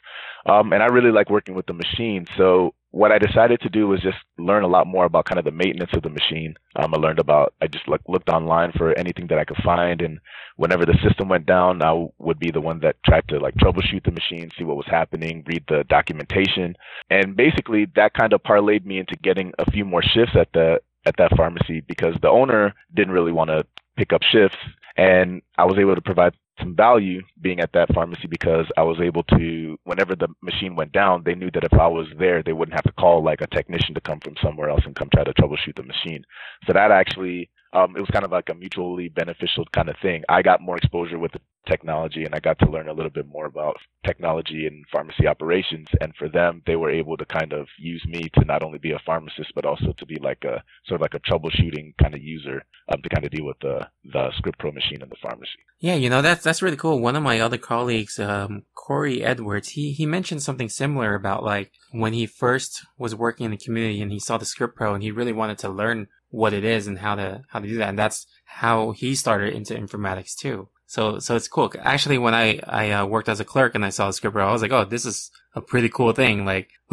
Um, 0.46 0.72
and 0.72 0.82
I 0.82 0.86
really 0.86 1.12
like 1.12 1.30
working 1.30 1.54
with 1.54 1.66
the 1.66 1.74
machine, 1.74 2.26
so 2.36 2.74
what 2.92 3.10
I 3.10 3.18
decided 3.18 3.60
to 3.62 3.70
do 3.70 3.88
was 3.88 4.00
just 4.00 4.18
learn 4.38 4.64
a 4.64 4.68
lot 4.68 4.86
more 4.86 5.06
about 5.06 5.24
kind 5.24 5.38
of 5.38 5.46
the 5.46 5.50
maintenance 5.50 5.90
of 5.94 6.02
the 6.02 6.10
machine. 6.10 6.54
Um, 6.76 6.94
I 6.94 6.98
learned 6.98 7.18
about, 7.18 7.54
I 7.62 7.66
just 7.66 7.88
like 7.88 8.02
looked 8.06 8.28
online 8.28 8.70
for 8.72 8.96
anything 8.98 9.26
that 9.28 9.38
I 9.38 9.44
could 9.44 9.56
find. 9.64 10.02
And 10.02 10.20
whenever 10.56 10.84
the 10.84 10.98
system 11.02 11.30
went 11.30 11.46
down, 11.46 11.82
I 11.82 12.06
would 12.18 12.38
be 12.38 12.50
the 12.50 12.60
one 12.60 12.80
that 12.80 12.96
tried 13.04 13.26
to 13.28 13.38
like 13.38 13.54
troubleshoot 13.54 14.04
the 14.04 14.10
machine, 14.10 14.50
see 14.58 14.64
what 14.64 14.76
was 14.76 14.86
happening, 14.86 15.42
read 15.46 15.64
the 15.68 15.84
documentation. 15.88 16.76
And 17.08 17.34
basically 17.34 17.86
that 17.96 18.12
kind 18.12 18.34
of 18.34 18.42
parlayed 18.42 18.84
me 18.84 18.98
into 18.98 19.16
getting 19.16 19.52
a 19.58 19.70
few 19.70 19.86
more 19.86 20.02
shifts 20.02 20.36
at 20.38 20.52
the, 20.52 20.80
at 21.06 21.16
that 21.18 21.36
pharmacy 21.36 21.80
because 21.86 22.14
the 22.22 22.28
owner 22.28 22.74
didn't 22.94 23.12
really 23.14 23.32
want 23.32 23.50
to 23.50 23.64
pick 23.96 24.12
up 24.12 24.22
shifts 24.22 24.56
and 24.96 25.42
I 25.58 25.64
was 25.64 25.78
able 25.78 25.94
to 25.94 26.00
provide 26.00 26.34
some 26.60 26.76
value 26.76 27.22
being 27.40 27.60
at 27.60 27.72
that 27.72 27.92
pharmacy 27.94 28.26
because 28.28 28.66
I 28.76 28.82
was 28.82 29.00
able 29.00 29.22
to, 29.24 29.78
whenever 29.84 30.14
the 30.14 30.28
machine 30.42 30.76
went 30.76 30.92
down, 30.92 31.22
they 31.24 31.34
knew 31.34 31.50
that 31.52 31.64
if 31.64 31.72
I 31.72 31.86
was 31.86 32.06
there, 32.18 32.42
they 32.42 32.52
wouldn't 32.52 32.74
have 32.74 32.84
to 32.84 32.92
call 32.92 33.24
like 33.24 33.40
a 33.40 33.46
technician 33.46 33.94
to 33.94 34.00
come 34.00 34.20
from 34.20 34.34
somewhere 34.42 34.68
else 34.68 34.82
and 34.84 34.94
come 34.94 35.08
try 35.12 35.24
to 35.24 35.32
troubleshoot 35.32 35.76
the 35.76 35.82
machine. 35.82 36.24
So 36.66 36.72
that 36.74 36.90
actually 36.90 37.48
um, 37.72 37.96
it 37.96 38.00
was 38.00 38.10
kind 38.10 38.24
of 38.24 38.30
like 38.30 38.48
a 38.50 38.54
mutually 38.54 39.08
beneficial 39.08 39.64
kind 39.72 39.88
of 39.88 39.96
thing. 40.02 40.24
I 40.28 40.42
got 40.42 40.60
more 40.60 40.76
exposure 40.76 41.18
with 41.18 41.32
the 41.32 41.40
technology 41.66 42.24
and 42.24 42.34
I 42.34 42.40
got 42.40 42.58
to 42.58 42.70
learn 42.70 42.88
a 42.88 42.92
little 42.92 43.10
bit 43.10 43.26
more 43.26 43.46
about 43.46 43.76
technology 44.04 44.66
and 44.66 44.84
pharmacy 44.90 45.26
operations. 45.26 45.86
And 46.00 46.14
for 46.16 46.28
them, 46.28 46.62
they 46.66 46.76
were 46.76 46.90
able 46.90 47.16
to 47.16 47.24
kind 47.24 47.52
of 47.52 47.68
use 47.78 48.04
me 48.06 48.28
to 48.34 48.44
not 48.44 48.62
only 48.62 48.78
be 48.78 48.92
a 48.92 49.00
pharmacist, 49.06 49.52
but 49.54 49.64
also 49.64 49.92
to 49.96 50.06
be 50.06 50.16
like 50.16 50.44
a 50.44 50.62
sort 50.86 51.00
of 51.00 51.02
like 51.02 51.14
a 51.14 51.20
troubleshooting 51.20 51.94
kind 51.98 52.14
of 52.14 52.22
user 52.22 52.64
um, 52.88 53.00
to 53.02 53.08
kind 53.08 53.24
of 53.24 53.30
deal 53.30 53.46
with 53.46 53.58
the, 53.60 53.88
the 54.12 54.30
script 54.36 54.58
pro 54.58 54.72
machine 54.72 55.02
in 55.02 55.08
the 55.08 55.16
pharmacy. 55.22 55.50
Yeah, 55.78 55.94
you 55.94 56.10
know, 56.10 56.22
that's, 56.22 56.44
that's 56.44 56.62
really 56.62 56.76
cool. 56.76 57.00
One 57.00 57.16
of 57.16 57.22
my 57.22 57.40
other 57.40 57.58
colleagues, 57.58 58.18
um, 58.18 58.64
Corey 58.74 59.22
Edwards, 59.22 59.70
he, 59.70 59.92
he 59.92 60.04
mentioned 60.04 60.42
something 60.42 60.68
similar 60.68 61.14
about 61.14 61.44
like 61.44 61.72
when 61.92 62.12
he 62.12 62.26
first 62.26 62.84
was 62.98 63.14
working 63.14 63.46
in 63.46 63.50
the 63.52 63.56
community 63.56 64.02
and 64.02 64.12
he 64.12 64.18
saw 64.18 64.36
the 64.36 64.44
script 64.44 64.76
pro 64.76 64.94
and 64.94 65.02
he 65.02 65.10
really 65.10 65.32
wanted 65.32 65.58
to 65.58 65.68
learn 65.68 66.08
what 66.32 66.54
it 66.54 66.64
is 66.64 66.86
and 66.86 66.98
how 66.98 67.14
to 67.14 67.42
how 67.48 67.60
to 67.60 67.68
do 67.68 67.78
that. 67.78 67.90
And 67.90 67.98
that's 67.98 68.26
how 68.44 68.90
he 68.90 69.14
started 69.14 69.54
into 69.54 69.74
informatics 69.74 70.34
too. 70.34 70.68
So 70.86 71.20
so 71.20 71.36
it's 71.36 71.46
cool. 71.46 71.72
Actually, 71.78 72.18
when 72.18 72.34
I 72.34 72.58
I 72.66 72.90
uh, 72.90 73.06
worked 73.06 73.28
as 73.28 73.38
a 73.38 73.44
clerk 73.44 73.74
and 73.74 73.84
I 73.84 73.90
saw 73.90 74.08
the 74.08 74.12
script, 74.12 74.36
I 74.36 74.50
was 74.50 74.62
like, 74.62 74.72
oh, 74.72 74.84
this 74.84 75.04
is 75.04 75.30
a 75.54 75.60
pretty 75.60 75.88
cool 75.88 76.12
thing. 76.12 76.44
Like, 76.44 76.70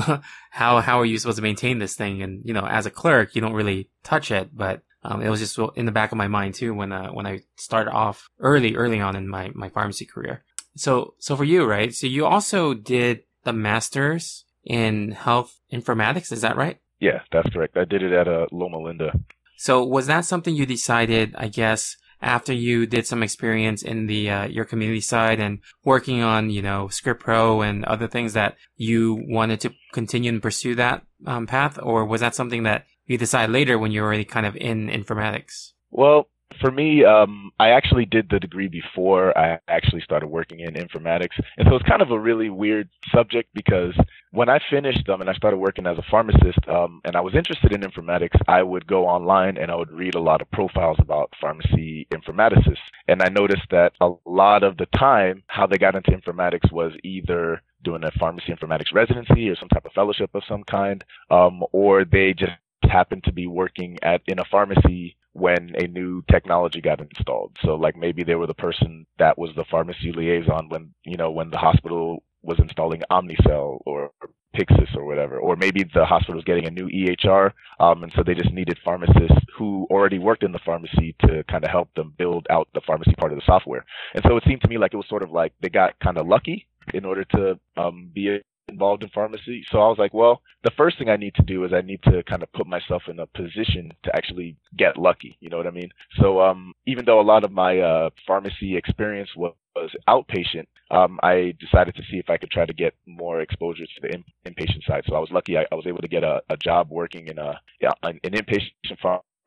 how 0.52 0.82
how 0.82 1.00
are 1.00 1.06
you 1.06 1.18
supposed 1.18 1.38
to 1.38 1.42
maintain 1.42 1.80
this 1.80 1.96
thing? 1.96 2.22
And 2.22 2.42
you 2.46 2.54
know, 2.54 2.66
as 2.66 2.86
a 2.86 2.92
clerk, 2.92 3.34
you 3.34 3.42
don't 3.42 3.54
really 3.54 3.90
touch 4.04 4.30
it, 4.30 4.56
but 4.56 4.84
um, 5.04 5.22
it 5.22 5.30
was 5.30 5.40
just 5.40 5.58
in 5.76 5.86
the 5.86 5.92
back 5.92 6.12
of 6.12 6.18
my 6.18 6.28
mind 6.28 6.56
too 6.56 6.74
when 6.74 6.92
uh, 6.92 7.10
when 7.10 7.26
I 7.26 7.42
started 7.56 7.92
off 7.92 8.30
early 8.40 8.76
early 8.76 9.00
on 9.00 9.16
in 9.16 9.28
my 9.28 9.52
my 9.56 9.70
pharmacy 9.70 10.06
career. 10.06 10.44
So 10.76 11.16
so 11.20 11.36
for 11.38 11.46
you, 11.46 11.66
right? 11.66 11.94
So 11.94 12.08
you 12.08 12.26
also 12.26 12.74
did 12.74 13.24
the 13.46 13.54
masters 13.54 14.44
in 14.66 15.12
health 15.12 15.60
informatics. 15.72 16.32
Is 16.32 16.42
that 16.42 16.58
right? 16.58 16.80
Yeah, 17.00 17.22
that's 17.32 17.50
correct. 17.50 17.78
I 17.78 17.86
did 17.86 18.04
it 18.04 18.12
at 18.12 18.28
uh, 18.28 18.48
Loma 18.52 18.80
Linda. 18.80 19.12
So 19.58 19.84
was 19.84 20.08
that 20.08 20.26
something 20.26 20.56
you 20.56 20.66
decided, 20.66 21.36
I 21.38 21.48
guess, 21.48 21.98
after 22.22 22.54
you 22.54 22.86
did 22.86 23.08
some 23.08 23.24
experience 23.24 23.82
in 23.82 24.08
the 24.08 24.30
uh, 24.30 24.48
your 24.48 24.66
community 24.66 25.02
side 25.02 25.40
and 25.40 25.60
working 25.84 26.22
on, 26.22 26.50
you 26.50 26.62
know, 26.62 26.90
Script 26.90 27.22
Pro 27.22 27.62
and 27.62 27.86
other 27.86 28.08
things 28.08 28.34
that 28.34 28.56
you 28.76 29.24
wanted 29.28 29.62
to 29.62 29.74
continue 29.94 30.32
and 30.32 30.42
pursue 30.42 30.76
that 30.76 31.04
um, 31.26 31.48
path, 31.48 31.80
or 31.82 32.06
was 32.06 32.22
that 32.22 32.36
something 32.36 32.64
that 32.64 32.86
you 33.06 33.18
decided 33.18 33.52
later 33.52 33.80
when 33.80 33.92
you 33.92 34.02
were 34.02 34.08
already 34.08 34.26
kind 34.26 34.46
of 34.46 34.56
in 34.58 34.88
informatics? 34.88 35.72
Well, 35.92 36.28
for 36.60 36.72
me, 36.72 37.06
um, 37.06 37.52
I 37.60 37.70
actually 37.70 38.06
did 38.06 38.30
the 38.30 38.40
degree 38.40 38.68
before 38.68 39.38
I 39.38 39.60
actually 39.68 40.02
started 40.02 40.28
working 40.28 40.60
in 40.60 40.74
informatics. 40.74 41.40
And 41.58 41.68
so 41.68 41.76
it's 41.76 41.88
kind 41.88 42.02
of 42.02 42.12
a 42.12 42.20
really 42.20 42.50
weird 42.50 42.90
subject 43.14 43.50
because 43.54 43.94
when 44.32 44.50
I 44.50 44.60
finished 44.70 45.06
them 45.06 45.22
and 45.22 45.30
I 45.30 45.34
started 45.34 45.58
working 45.58 45.86
as 45.86 45.98
a 45.98 46.04
pharmacist 46.10 46.60
um, 46.68 47.02
and 47.06 47.16
I 47.16 47.22
was 47.22 47.36
interested 47.36 47.72
in 47.72 47.82
informatics, 47.82 48.40
I 48.48 48.64
would 48.64 48.88
go 48.88 49.06
online 49.08 49.58
and 49.58 49.72
I 49.72 49.76
would 49.76 49.92
read 49.92 50.16
a 50.16 50.20
lot 50.20 50.42
of 50.42 50.50
profiles 50.52 50.98
about 51.00 51.32
pharmacy 51.40 52.08
informaticists. 52.12 52.78
And 53.08 53.22
I 53.22 53.30
noticed 53.30 53.70
that 53.72 53.94
a 54.02 54.12
lot 54.26 54.64
of 54.64 54.78
the 54.78 54.88
time, 54.88 55.44
how 55.48 55.68
they 55.68 55.78
got 55.78 55.96
into 55.96 56.12
informatics 56.12 56.72
was 56.72 56.94
either 57.04 57.62
doing 57.84 58.04
a 58.04 58.12
pharmacy 58.20 58.52
informatics 58.52 58.94
residency 58.94 59.50
or 59.50 59.56
some 59.56 59.70
type 59.70 59.86
of 59.86 59.94
fellowship 59.94 60.32
of 60.34 60.44
some 60.48 60.64
kind, 60.64 61.04
um, 61.30 61.64
or 61.72 62.04
they 62.06 62.34
just 62.34 62.52
happened 62.84 63.24
to 63.24 63.32
be 63.32 63.48
working 63.48 63.98
at 64.02 64.22
in 64.28 64.40
a 64.40 64.46
pharmacy 64.46 65.16
when 65.40 65.72
a 65.78 65.88
new 65.88 66.22
technology 66.30 66.82
got 66.82 67.00
installed. 67.00 67.58
So 67.64 67.76
like 67.76 67.96
maybe 67.96 68.24
they 68.24 68.36
were 68.36 68.48
the 68.48 68.54
person 68.54 69.06
that 69.18 69.38
was 69.38 69.52
the 69.56 69.66
pharmacy 69.70 70.12
liaison 70.12 70.70
when 70.70 70.94
you 71.04 71.18
know 71.18 71.32
when 71.32 71.50
the 71.50 71.58
hospital 71.58 72.24
was 72.42 72.60
installing 72.60 73.02
Omnicell 73.12 73.80
or 73.86 74.12
Pyxis 74.56 74.96
or 74.96 75.06
whatever, 75.06 75.38
or 75.38 75.56
maybe 75.56 75.84
the 75.94 76.06
hospital 76.06 76.36
was 76.36 76.44
getting 76.44 76.66
a 76.66 76.72
new 76.72 76.88
EHR, 76.88 77.52
um, 77.80 78.04
and 78.04 78.12
so 78.16 78.24
they 78.24 78.34
just 78.34 78.52
needed 78.52 78.78
pharmacists 78.84 79.46
who 79.56 79.86
already 79.92 80.18
worked 80.18 80.44
in 80.44 80.52
the 80.52 80.60
pharmacy 80.66 81.16
to 81.22 81.44
kind 81.50 81.64
of 81.64 81.70
help 81.70 81.94
them 81.96 82.14
build 82.18 82.48
out 82.50 82.68
the 82.74 82.82
pharmacy 82.88 83.14
part 83.18 83.32
of 83.32 83.38
the 83.38 83.46
software. 83.46 83.86
And 84.16 84.24
so 84.28 84.38
it 84.38 84.44
seemed 84.48 84.62
to 84.62 84.68
me 84.68 84.78
like 84.78 84.94
it 84.94 84.98
was 84.98 85.08
sort 85.08 85.24
of 85.24 85.32
like 85.32 85.54
they 85.62 85.70
got 85.70 86.00
kind 86.00 86.18
of 86.18 86.28
lucky 86.28 86.68
in 86.94 87.06
order 87.06 87.24
to 87.26 87.60
um, 87.78 88.10
be 88.14 88.40
involved 88.72 89.04
in 89.04 89.10
pharmacy. 89.10 89.64
So 89.72 89.80
I 89.80 89.88
was 89.88 89.98
like, 89.98 90.14
well, 90.14 90.42
the 90.64 90.72
first 90.78 90.98
thing 90.98 91.10
I 91.10 91.18
need 91.18 91.36
to 91.36 91.44
do 91.44 91.64
is 91.66 91.74
I 91.74 91.82
need 91.82 92.02
to 92.04 92.24
kind 92.24 92.44
of 92.44 92.52
put 92.54 92.68
myself 92.68 93.04
in 93.08 93.20
a 93.20 93.26
position 93.28 93.92
to 94.04 94.16
actually 94.16 94.58
get 94.78 94.98
lucky. 94.98 95.38
You 95.40 95.50
know 95.50 95.58
what 95.58 95.68
I 95.68 95.72
mean? 95.72 95.90
So 96.20 96.42
um, 96.42 96.74
even 96.86 97.06
though 97.06 97.20
a 97.20 97.22
lot 97.22 97.44
of 97.44 97.52
my 97.52 97.80
uh, 97.80 98.10
pharmacy 98.28 98.76
experience 98.76 99.30
was, 99.36 99.54
was 99.76 99.92
outpatient, 100.08 100.68
um, 100.92 101.20
I 101.24 101.54
decided 101.60 101.96
to 101.96 102.04
see 102.10 102.18
if 102.18 102.30
I 102.30 102.38
could 102.38 102.52
try 102.52 102.66
to 102.66 102.74
get 102.74 102.96
more 103.06 103.42
exposure 103.42 103.86
to 103.86 104.02
the 104.02 104.14
in, 104.14 104.24
inpatient 104.48 104.86
side. 104.88 105.04
So 105.08 105.16
I 105.16 105.20
was 105.20 105.32
lucky 105.32 105.58
I, 105.58 105.66
I 105.72 105.76
was 105.76 105.88
able 105.88 106.02
to 106.02 106.08
get 106.08 106.24
a, 106.24 106.42
a 106.50 106.58
job 106.58 106.90
working 106.90 107.28
in 107.28 107.38
a 107.38 107.60
yeah, 107.82 107.92
an, 108.04 108.20
an 108.24 108.32
inpatient 108.32 109.00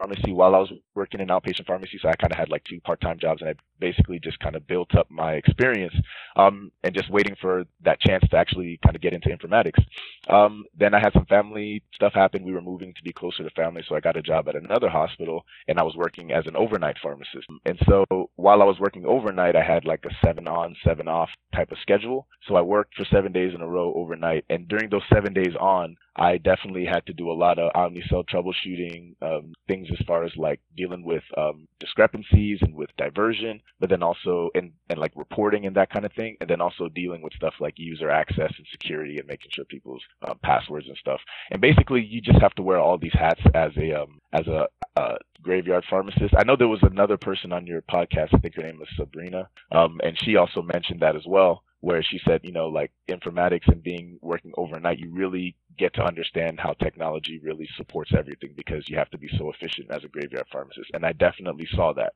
pharmacy 0.03 0.33
while 0.33 0.55
I 0.55 0.59
was 0.59 0.73
working 0.95 1.21
in 1.21 1.29
outpatient 1.29 1.67
pharmacy. 1.67 1.99
So 2.01 2.09
I 2.09 2.15
kind 2.15 2.33
of 2.33 2.39
had 2.39 2.49
like 2.49 2.65
two 2.65 2.81
part-time 2.81 3.19
jobs, 3.19 3.41
and 3.41 3.51
I 3.51 3.55
basically 3.79 4.19
just 4.19 4.39
kind 4.41 4.57
of 4.57 4.67
built 4.67 4.95
up 4.97 5.11
my 5.11 5.35
experience, 5.35 5.95
um, 6.37 6.71
and 6.83 6.95
just 6.95 7.11
waiting 7.11 7.37
for 7.41 7.65
that 7.85 8.01
chance 8.01 8.25
to 8.31 8.37
actually 8.37 8.79
kind 8.85 8.97
of 8.97 9.03
get 9.03 9.13
into 9.13 9.29
informatics. 9.29 9.83
Um, 10.29 10.65
then 10.77 10.95
I 10.95 11.01
had 11.01 11.13
some 11.13 11.27
family 11.27 11.83
stuff 11.95 12.13
happen. 12.15 12.45
We 12.45 12.53
were 12.53 12.61
moving 12.61 12.93
to 12.95 13.03
be 13.03 13.13
closer 13.13 13.43
to 13.43 13.51
family, 13.51 13.83
so 13.89 13.95
I 13.95 14.01
got 14.01 14.17
a 14.17 14.23
job 14.23 14.49
at 14.49 14.57
another 14.57 14.89
hospital, 14.89 15.45
and 15.69 15.79
I 15.79 15.83
was 15.83 15.97
working 15.97 16.33
as 16.33 16.47
an 16.47 16.57
overnight 16.57 16.97
pharmacist. 17.03 17.47
And 17.67 17.79
so 17.89 18.05
while 18.37 18.63
I 18.63 18.65
was 18.65 18.81
working 18.81 19.05
overnight, 19.07 19.57
I 19.57 19.63
had 19.63 19.85
like 19.85 20.05
a 20.05 20.27
seven 20.27 20.49
on, 20.49 20.75
seven 20.85 21.07
off 21.09 21.31
type 21.55 21.71
of 21.71 21.79
schedule. 21.81 22.27
So 22.49 22.57
I 22.57 22.61
worked 22.61 22.95
for 22.97 23.05
seven 23.05 23.33
days 23.33 23.53
in 23.55 23.63
a 23.63 23.69
row 23.69 23.93
overnight, 23.95 24.45
and 24.51 24.69
during 24.69 24.91
those 24.91 25.03
seven 25.13 25.33
days 25.33 25.55
on, 25.61 25.97
I 26.17 26.37
definitely 26.39 26.85
had 26.85 27.07
to 27.07 27.15
do 27.15 27.31
a 27.31 27.33
lot 27.33 27.59
of 27.59 27.73
OmniCell 27.73 28.25
troubleshooting, 28.29 29.15
um, 29.23 29.55
things 29.67 29.89
as 29.91 30.05
far 30.07 30.25
as 30.25 30.33
like 30.37 30.61
dealing 30.77 31.05
with 31.05 31.23
um, 31.39 31.67
discrepancies 31.81 32.59
and 32.61 32.75
with 32.75 32.91
diversion, 32.99 33.61
but 33.81 33.89
then 33.89 34.03
also 34.03 34.51
and 34.55 34.73
and 34.91 34.99
like 34.99 35.13
reporting 35.17 35.67
and 35.67 35.77
that 35.77 35.91
kind 35.91 36.05
of 36.05 36.13
thing, 36.13 36.37
and 36.41 36.51
then 36.51 36.61
also 36.61 36.89
dealing 36.89 37.23
with 37.23 37.33
stuff 37.33 37.55
like 37.61 37.75
user 37.79 38.11
access 38.11 38.53
and 38.59 38.67
security 38.71 39.19
and 39.19 39.27
making 39.27 39.51
sure 39.55 39.65
people's 39.65 40.03
um, 40.29 40.39
passwords 40.43 40.87
and 40.89 40.97
stuff. 40.99 41.21
And 41.51 41.61
basically, 41.63 42.05
you 42.05 42.21
just 42.21 42.41
have 42.41 42.55
to 42.55 42.63
wear 42.63 42.79
all 42.79 42.99
these 42.99 43.15
hats 43.15 43.41
as 43.55 43.73
a 43.79 44.03
um, 44.03 44.21
as 44.33 44.47
a, 44.47 44.69
a 44.97 45.17
graveyard 45.41 45.85
pharmacist. 45.89 46.35
I 46.37 46.45
know 46.45 46.57
there 46.57 46.69
was 46.69 46.83
another 46.83 47.17
person 47.17 47.53
on 47.53 47.67
your 47.67 47.83
podcast. 47.83 48.35
I 48.35 48.39
think 48.39 48.55
her 48.57 48.63
name 48.63 48.79
was 48.79 48.89
Sabrina, 48.97 49.49
um, 49.71 49.99
and 50.05 50.19
she 50.23 50.37
also 50.37 50.61
mentioned 50.61 51.01
that 51.01 51.17
as 51.17 51.25
well 51.27 51.63
where 51.83 52.03
she 52.03 52.21
said, 52.25 52.41
you 52.45 52.53
know, 52.53 52.69
like 52.69 52.93
informatics 53.09 53.67
and 53.67 53.83
being 53.83 54.17
working 54.23 54.53
overnight, 54.57 55.01
you 55.01 55.11
really 55.13 55.57
get 55.77 55.93
to 55.95 56.03
understand 56.03 56.61
how 56.61 56.73
technology 56.75 57.41
really 57.43 57.69
supports 57.77 58.13
everything 58.17 58.55
because 58.57 58.89
you 58.89 58.97
have 58.97 59.11
to 59.11 59.19
be 59.19 59.29
so 59.37 59.51
efficient 59.51 59.91
as 59.91 60.05
a 60.05 60.09
graveyard 60.09 60.47
pharmacist. 60.51 60.91
And 60.95 61.05
I 61.05 61.13
definitely 61.13 61.67
saw 61.75 61.93
that. 61.95 62.13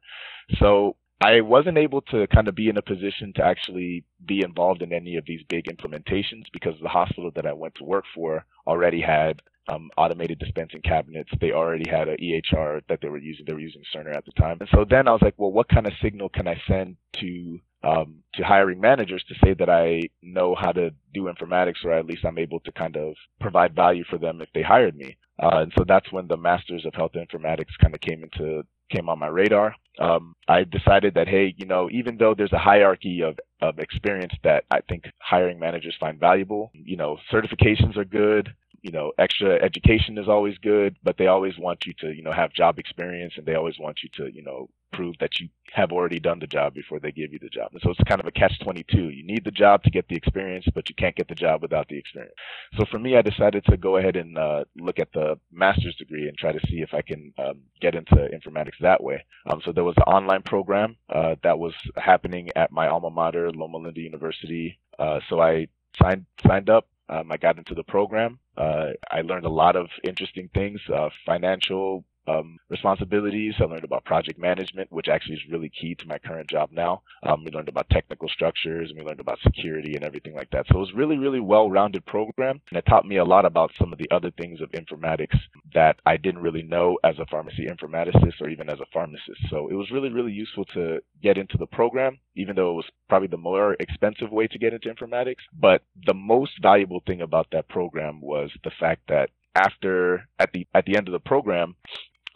So 0.61 0.97
I 1.21 1.41
wasn't 1.41 1.79
able 1.79 2.03
to 2.03 2.29
kind 2.29 2.47
of 2.47 2.55
be 2.55 2.69
in 2.69 2.77
a 2.77 2.83
position 2.83 3.33
to 3.35 3.45
actually 3.45 4.05
be 4.25 4.45
involved 4.45 4.83
in 4.83 4.93
any 4.93 5.17
of 5.17 5.27
these 5.27 5.43
big 5.49 5.65
implementations 5.65 6.45
because 6.53 6.75
the 6.81 6.89
hospital 6.89 7.33
that 7.35 7.47
I 7.47 7.53
went 7.53 7.75
to 7.77 7.85
work 7.85 8.05
for 8.15 8.45
already 8.69 9.01
had 9.01 9.43
um, 9.69 9.91
automated 9.97 10.39
dispensing 10.39 10.83
cabinets. 10.83 11.31
They 11.41 11.51
already 11.51 11.91
had 11.91 12.09
an 12.09 12.19
EHR 12.23 12.83
that 12.89 13.01
they 13.01 13.09
were 13.09 13.19
using. 13.19 13.47
They 13.47 13.53
were 13.53 13.59
using 13.59 13.83
Cerner 13.93 14.15
at 14.15 14.25
the 14.25 14.33
time. 14.33 14.59
And 14.61 14.69
so 14.73 14.85
then 14.89 15.09
I 15.09 15.13
was 15.13 15.23
like, 15.23 15.35
well, 15.39 15.51
what 15.51 15.69
kind 15.69 15.87
of 15.87 15.93
signal 16.01 16.29
can 16.29 16.47
I 16.47 16.61
send 16.69 16.97
to 17.15 17.59
um, 17.87 18.23
to 18.35 18.43
hiring 18.43 18.81
managers 18.81 19.25
to 19.29 19.35
say 19.45 19.55
that 19.55 19.71
I 19.71 20.03
know 20.23 20.55
how 20.59 20.73
to 20.73 20.91
do 21.15 21.25
informatics, 21.25 21.85
or 21.85 21.93
at 21.93 22.07
least 22.07 22.25
I'm 22.25 22.39
able 22.39 22.61
to 22.61 22.73
kind 22.73 22.97
of 22.97 23.15
provide 23.41 23.75
value 23.75 24.05
for 24.11 24.19
them 24.19 24.41
if 24.41 24.49
they 24.55 24.63
hired 24.63 24.97
me. 24.97 25.17
Uh, 25.43 25.61
and 25.63 25.73
so 25.77 25.85
that's 25.87 26.11
when 26.11 26.27
the 26.27 26.37
Masters 26.37 26.85
of 26.85 26.95
Health 26.95 27.13
Informatics 27.15 27.79
kind 27.81 27.95
of 27.95 28.01
came 28.01 28.25
into 28.25 28.63
came 28.91 29.09
on 29.09 29.19
my 29.19 29.27
radar. 29.27 29.75
Um, 29.99 30.35
I 30.47 30.63
decided 30.65 31.15
that 31.15 31.29
hey, 31.29 31.55
you 31.57 31.67
know, 31.67 31.89
even 31.91 32.17
though 32.17 32.35
there's 32.35 32.53
a 32.53 32.59
hierarchy 32.59 33.23
of 33.23 33.39
of 33.61 33.79
experience 33.79 34.35
that 34.45 34.65
I 34.71 34.81
think 34.89 35.05
hiring 35.19 35.59
managers 35.59 35.97
find 35.99 36.19
valuable, 36.19 36.71
you 36.75 36.97
know, 36.97 37.19
certifications 37.33 37.97
are 37.97 38.05
good 38.05 38.51
you 38.87 38.93
know, 38.93 39.11
extra 39.19 39.61
education 39.61 40.17
is 40.17 40.29
always 40.29 40.57
good, 40.59 40.95
but 41.03 41.17
they 41.19 41.27
always 41.27 41.59
want 41.59 41.87
you 41.87 41.93
to, 41.99 42.15
you 42.15 42.23
know, 42.23 42.31
have 42.31 42.53
job 42.53 42.79
experience 42.79 43.35
and 43.37 43.45
they 43.45 43.57
always 43.57 43.81
want 43.81 43.99
you 44.05 44.09
to, 44.15 44.33
you 44.33 44.45
know, 44.45 44.71
prove 44.93 45.17
that 45.19 45.41
you 45.41 45.49
have 45.73 45.91
already 45.91 46.21
done 46.21 46.39
the 46.39 46.47
job 46.47 46.73
before 46.73 47.01
they 47.01 47.11
give 47.11 47.33
you 47.33 47.41
the 47.41 47.49
job. 47.49 47.71
And 47.73 47.83
so 47.83 47.91
it's 47.91 48.09
kind 48.09 48.21
of 48.21 48.29
a 48.29 48.31
catch 48.31 48.61
22. 48.61 49.11
You 49.11 49.27
need 49.27 49.45
the 49.45 49.51
job 49.51 49.83
to 49.83 49.91
get 49.91 50.07
the 50.07 50.15
experience, 50.15 50.65
but 50.73 50.89
you 50.89 50.95
can't 50.95 51.17
get 51.17 51.27
the 51.27 51.35
job 51.35 51.63
without 51.63 51.89
the 51.89 51.99
experience. 51.99 52.37
So 52.79 52.85
for 52.89 53.01
me, 53.01 53.17
I 53.17 53.23
decided 53.23 53.65
to 53.65 53.77
go 53.77 53.97
ahead 53.97 54.15
and 54.15 54.39
uh, 54.39 54.63
look 54.77 55.01
at 55.01 55.13
the 55.13 55.37
master's 55.51 55.97
degree 55.97 56.29
and 56.29 56.39
try 56.39 56.53
to 56.53 56.61
see 56.69 56.77
if 56.77 56.95
I 56.95 57.03
can 57.03 57.35
um, 57.39 57.63
get 57.81 57.97
into 57.97 58.15
informatics 58.15 58.79
that 58.83 59.03
way. 59.03 59.25
Um, 59.51 59.61
so 59.65 59.73
there 59.73 59.83
was 59.83 59.97
an 59.97 60.05
online 60.05 60.43
program 60.43 60.97
uh, 61.13 61.35
that 61.43 61.59
was 61.59 61.75
happening 61.97 62.51
at 62.55 62.71
my 62.71 62.87
alma 62.87 63.11
mater, 63.11 63.51
Loma 63.51 63.79
Linda 63.79 64.01
University. 64.01 64.79
Uh, 64.97 65.19
so 65.29 65.41
I 65.41 65.67
signed 66.01 66.25
signed 66.47 66.71
up 66.71 66.87
um, 67.09 67.31
I 67.31 67.37
got 67.37 67.59
into 67.59 67.75
the 67.75 67.85
program. 67.85 68.39
Uh, 68.57 68.91
I 69.11 69.21
learned 69.23 69.47
a 69.47 69.51
lot 69.51 69.77
of 69.77 69.89
interesting 70.05 70.49
things, 70.53 70.81
uh, 70.95 71.09
financial 71.25 72.05
um, 72.27 72.59
responsibilities. 72.69 73.55
I 73.59 73.65
learned 73.65 73.85
about 73.85 74.05
project 74.05 74.39
management, 74.39 74.91
which 74.93 75.09
actually 75.09 75.37
is 75.37 75.43
really 75.51 75.71
key 75.71 75.95
to 75.97 76.07
my 76.07 76.19
current 76.19 76.49
job 76.49 76.71
now. 76.73 77.03
Um, 77.23 77.45
we 77.45 77.51
learned 77.51 77.69
about 77.69 77.89
technical 77.91 78.29
structures 78.29 78.91
and 78.91 78.99
we 78.99 79.05
learned 79.05 79.21
about 79.21 79.39
security 79.43 79.95
and 79.95 80.05
everything 80.05 80.35
like 80.35 80.51
that. 80.51 80.67
So 80.69 80.77
it 80.77 80.81
was 80.81 80.93
really, 80.95 81.19
really 81.19 81.41
well-rounded 81.41 82.05
program, 82.07 82.61
and 82.71 82.79
it 82.79 82.87
taught 82.87 83.07
me 83.07 83.17
a 83.17 83.25
lot 83.25 83.45
about 83.45 83.73
some 83.79 83.93
of 83.93 83.99
the 83.99 84.11
other 84.11 84.31
things 84.33 84.61
of 84.61 84.71
informatics 84.73 85.37
that 85.75 85.97
I 86.07 86.17
didn't 86.17 86.43
really 86.43 86.63
know 86.63 86.99
as 87.05 87.19
a 87.19 87.27
pharmacy 87.27 87.67
informaticist 87.67 88.41
or 88.41 88.49
even 88.49 88.69
as 88.69 88.81
a 88.81 88.87
pharmacist. 88.93 89.41
So 89.51 89.69
it 89.69 89.75
was 89.75 89.91
really, 89.91 90.11
really 90.11 90.33
useful 90.33 90.65
to 90.67 91.01
get 91.23 91.39
into 91.39 91.59
the 91.59 91.67
program, 91.67 92.19
even 92.35 92.57
though 92.57 92.71
it 92.71 92.75
was 92.75 92.91
probably 93.09 93.29
the 93.29 93.37
more 93.37 93.77
expensive 93.81 94.31
way 94.31 94.47
to 94.49 94.59
get 94.59 94.73
into 94.73 94.93
informatics. 94.93 95.43
But 95.59 95.83
the 96.07 96.15
most 96.15 96.53
valuable 96.63 97.03
thing 97.07 97.23
about 97.23 97.49
that 97.53 97.69
program 97.69 98.21
was 98.21 98.51
the 98.65 98.71
fact 98.79 99.03
that 99.09 99.31
after 99.55 100.29
at 100.39 100.53
the 100.53 100.67
at 100.75 100.85
the 100.85 100.97
end 100.97 101.09
of 101.09 101.13
the 101.13 101.21
program, 101.21 101.75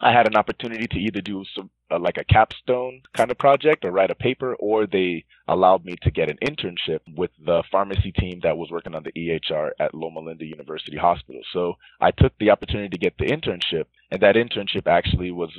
I 0.03 0.11
had 0.11 0.25
an 0.25 0.35
opportunity 0.35 0.87
to 0.87 0.97
either 0.97 1.21
do 1.21 1.45
some 1.55 1.69
uh, 1.91 1.99
like 1.99 2.17
a 2.17 2.23
capstone 2.23 3.01
kind 3.15 3.29
of 3.29 3.37
project 3.37 3.85
or 3.85 3.91
write 3.91 4.09
a 4.09 4.15
paper, 4.15 4.55
or 4.55 4.87
they 4.87 5.25
allowed 5.47 5.85
me 5.85 5.95
to 6.01 6.09
get 6.09 6.29
an 6.29 6.37
internship 6.43 6.99
with 7.15 7.29
the 7.45 7.63
pharmacy 7.71 8.11
team 8.11 8.39
that 8.41 8.57
was 8.57 8.71
working 8.71 8.95
on 8.95 9.03
the 9.03 9.11
EHR 9.11 9.69
at 9.79 9.93
Loma 9.93 10.21
Linda 10.21 10.45
University 10.45 10.97
Hospital. 10.97 11.41
So 11.53 11.75
I 11.99 12.09
took 12.11 12.33
the 12.39 12.49
opportunity 12.49 12.89
to 12.89 12.97
get 12.97 13.17
the 13.19 13.25
internship, 13.25 13.85
and 14.09 14.21
that 14.21 14.35
internship 14.35 14.87
actually 14.87 15.31
was 15.31 15.51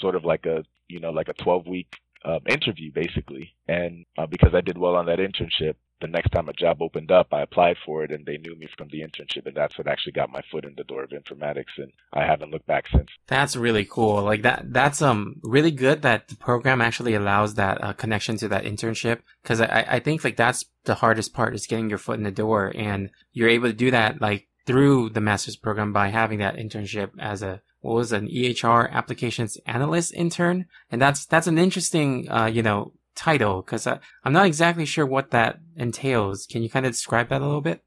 sort 0.00 0.16
of 0.16 0.24
like 0.24 0.44
a 0.44 0.64
you 0.88 0.98
know 0.98 1.10
like 1.10 1.28
a 1.28 1.34
12 1.34 1.66
week 1.68 1.94
um, 2.24 2.40
interview 2.48 2.90
basically. 2.92 3.54
And 3.68 4.06
uh, 4.18 4.26
because 4.26 4.54
I 4.54 4.60
did 4.60 4.76
well 4.76 4.96
on 4.96 5.06
that 5.06 5.20
internship, 5.20 5.76
the 6.00 6.08
next 6.08 6.30
time 6.30 6.48
a 6.48 6.52
job 6.52 6.82
opened 6.82 7.10
up, 7.10 7.28
I 7.32 7.42
applied 7.42 7.76
for 7.84 8.04
it 8.04 8.10
and 8.10 8.26
they 8.26 8.36
knew 8.36 8.56
me 8.56 8.68
from 8.76 8.88
the 8.88 9.00
internship. 9.00 9.46
And 9.46 9.56
that's 9.56 9.78
what 9.78 9.86
actually 9.86 10.12
got 10.12 10.30
my 10.30 10.42
foot 10.50 10.64
in 10.64 10.74
the 10.76 10.84
door 10.84 11.02
of 11.02 11.10
informatics. 11.10 11.78
And 11.78 11.92
I 12.12 12.24
haven't 12.24 12.50
looked 12.50 12.66
back 12.66 12.88
since. 12.88 13.10
That's 13.26 13.56
really 13.56 13.84
cool. 13.84 14.22
Like 14.22 14.42
that, 14.42 14.72
that's, 14.72 15.00
um, 15.02 15.36
really 15.42 15.70
good 15.70 16.02
that 16.02 16.28
the 16.28 16.36
program 16.36 16.80
actually 16.80 17.14
allows 17.14 17.54
that 17.54 17.82
uh, 17.82 17.92
connection 17.92 18.36
to 18.38 18.48
that 18.48 18.64
internship. 18.64 19.20
Cause 19.44 19.60
I, 19.60 19.86
I 19.88 20.00
think 20.00 20.24
like 20.24 20.36
that's 20.36 20.64
the 20.84 20.96
hardest 20.96 21.32
part 21.32 21.54
is 21.54 21.66
getting 21.66 21.88
your 21.88 21.98
foot 21.98 22.18
in 22.18 22.24
the 22.24 22.30
door 22.30 22.72
and 22.74 23.10
you're 23.32 23.48
able 23.48 23.68
to 23.68 23.74
do 23.74 23.90
that 23.90 24.20
like 24.20 24.48
through 24.66 25.10
the 25.10 25.20
master's 25.20 25.56
program 25.56 25.92
by 25.92 26.08
having 26.08 26.38
that 26.38 26.56
internship 26.56 27.10
as 27.18 27.42
a 27.42 27.60
what 27.84 27.96
was 27.96 28.12
an 28.12 28.28
EHR 28.28 28.90
applications 28.90 29.58
analyst 29.66 30.14
intern, 30.14 30.64
and 30.90 31.02
that's 31.02 31.26
that's 31.26 31.46
an 31.46 31.58
interesting 31.58 32.30
uh, 32.30 32.46
you 32.46 32.62
know 32.62 32.94
title 33.14 33.62
because 33.62 33.86
uh, 33.86 33.98
I'm 34.24 34.32
not 34.32 34.46
exactly 34.46 34.84
sure 34.84 35.06
what 35.06 35.30
that 35.30 35.58
entails. 35.76 36.46
Can 36.46 36.62
you 36.62 36.70
kind 36.70 36.86
of 36.86 36.92
describe 36.92 37.28
that 37.28 37.40
a 37.40 37.46
little 37.46 37.60
bit? 37.60 37.82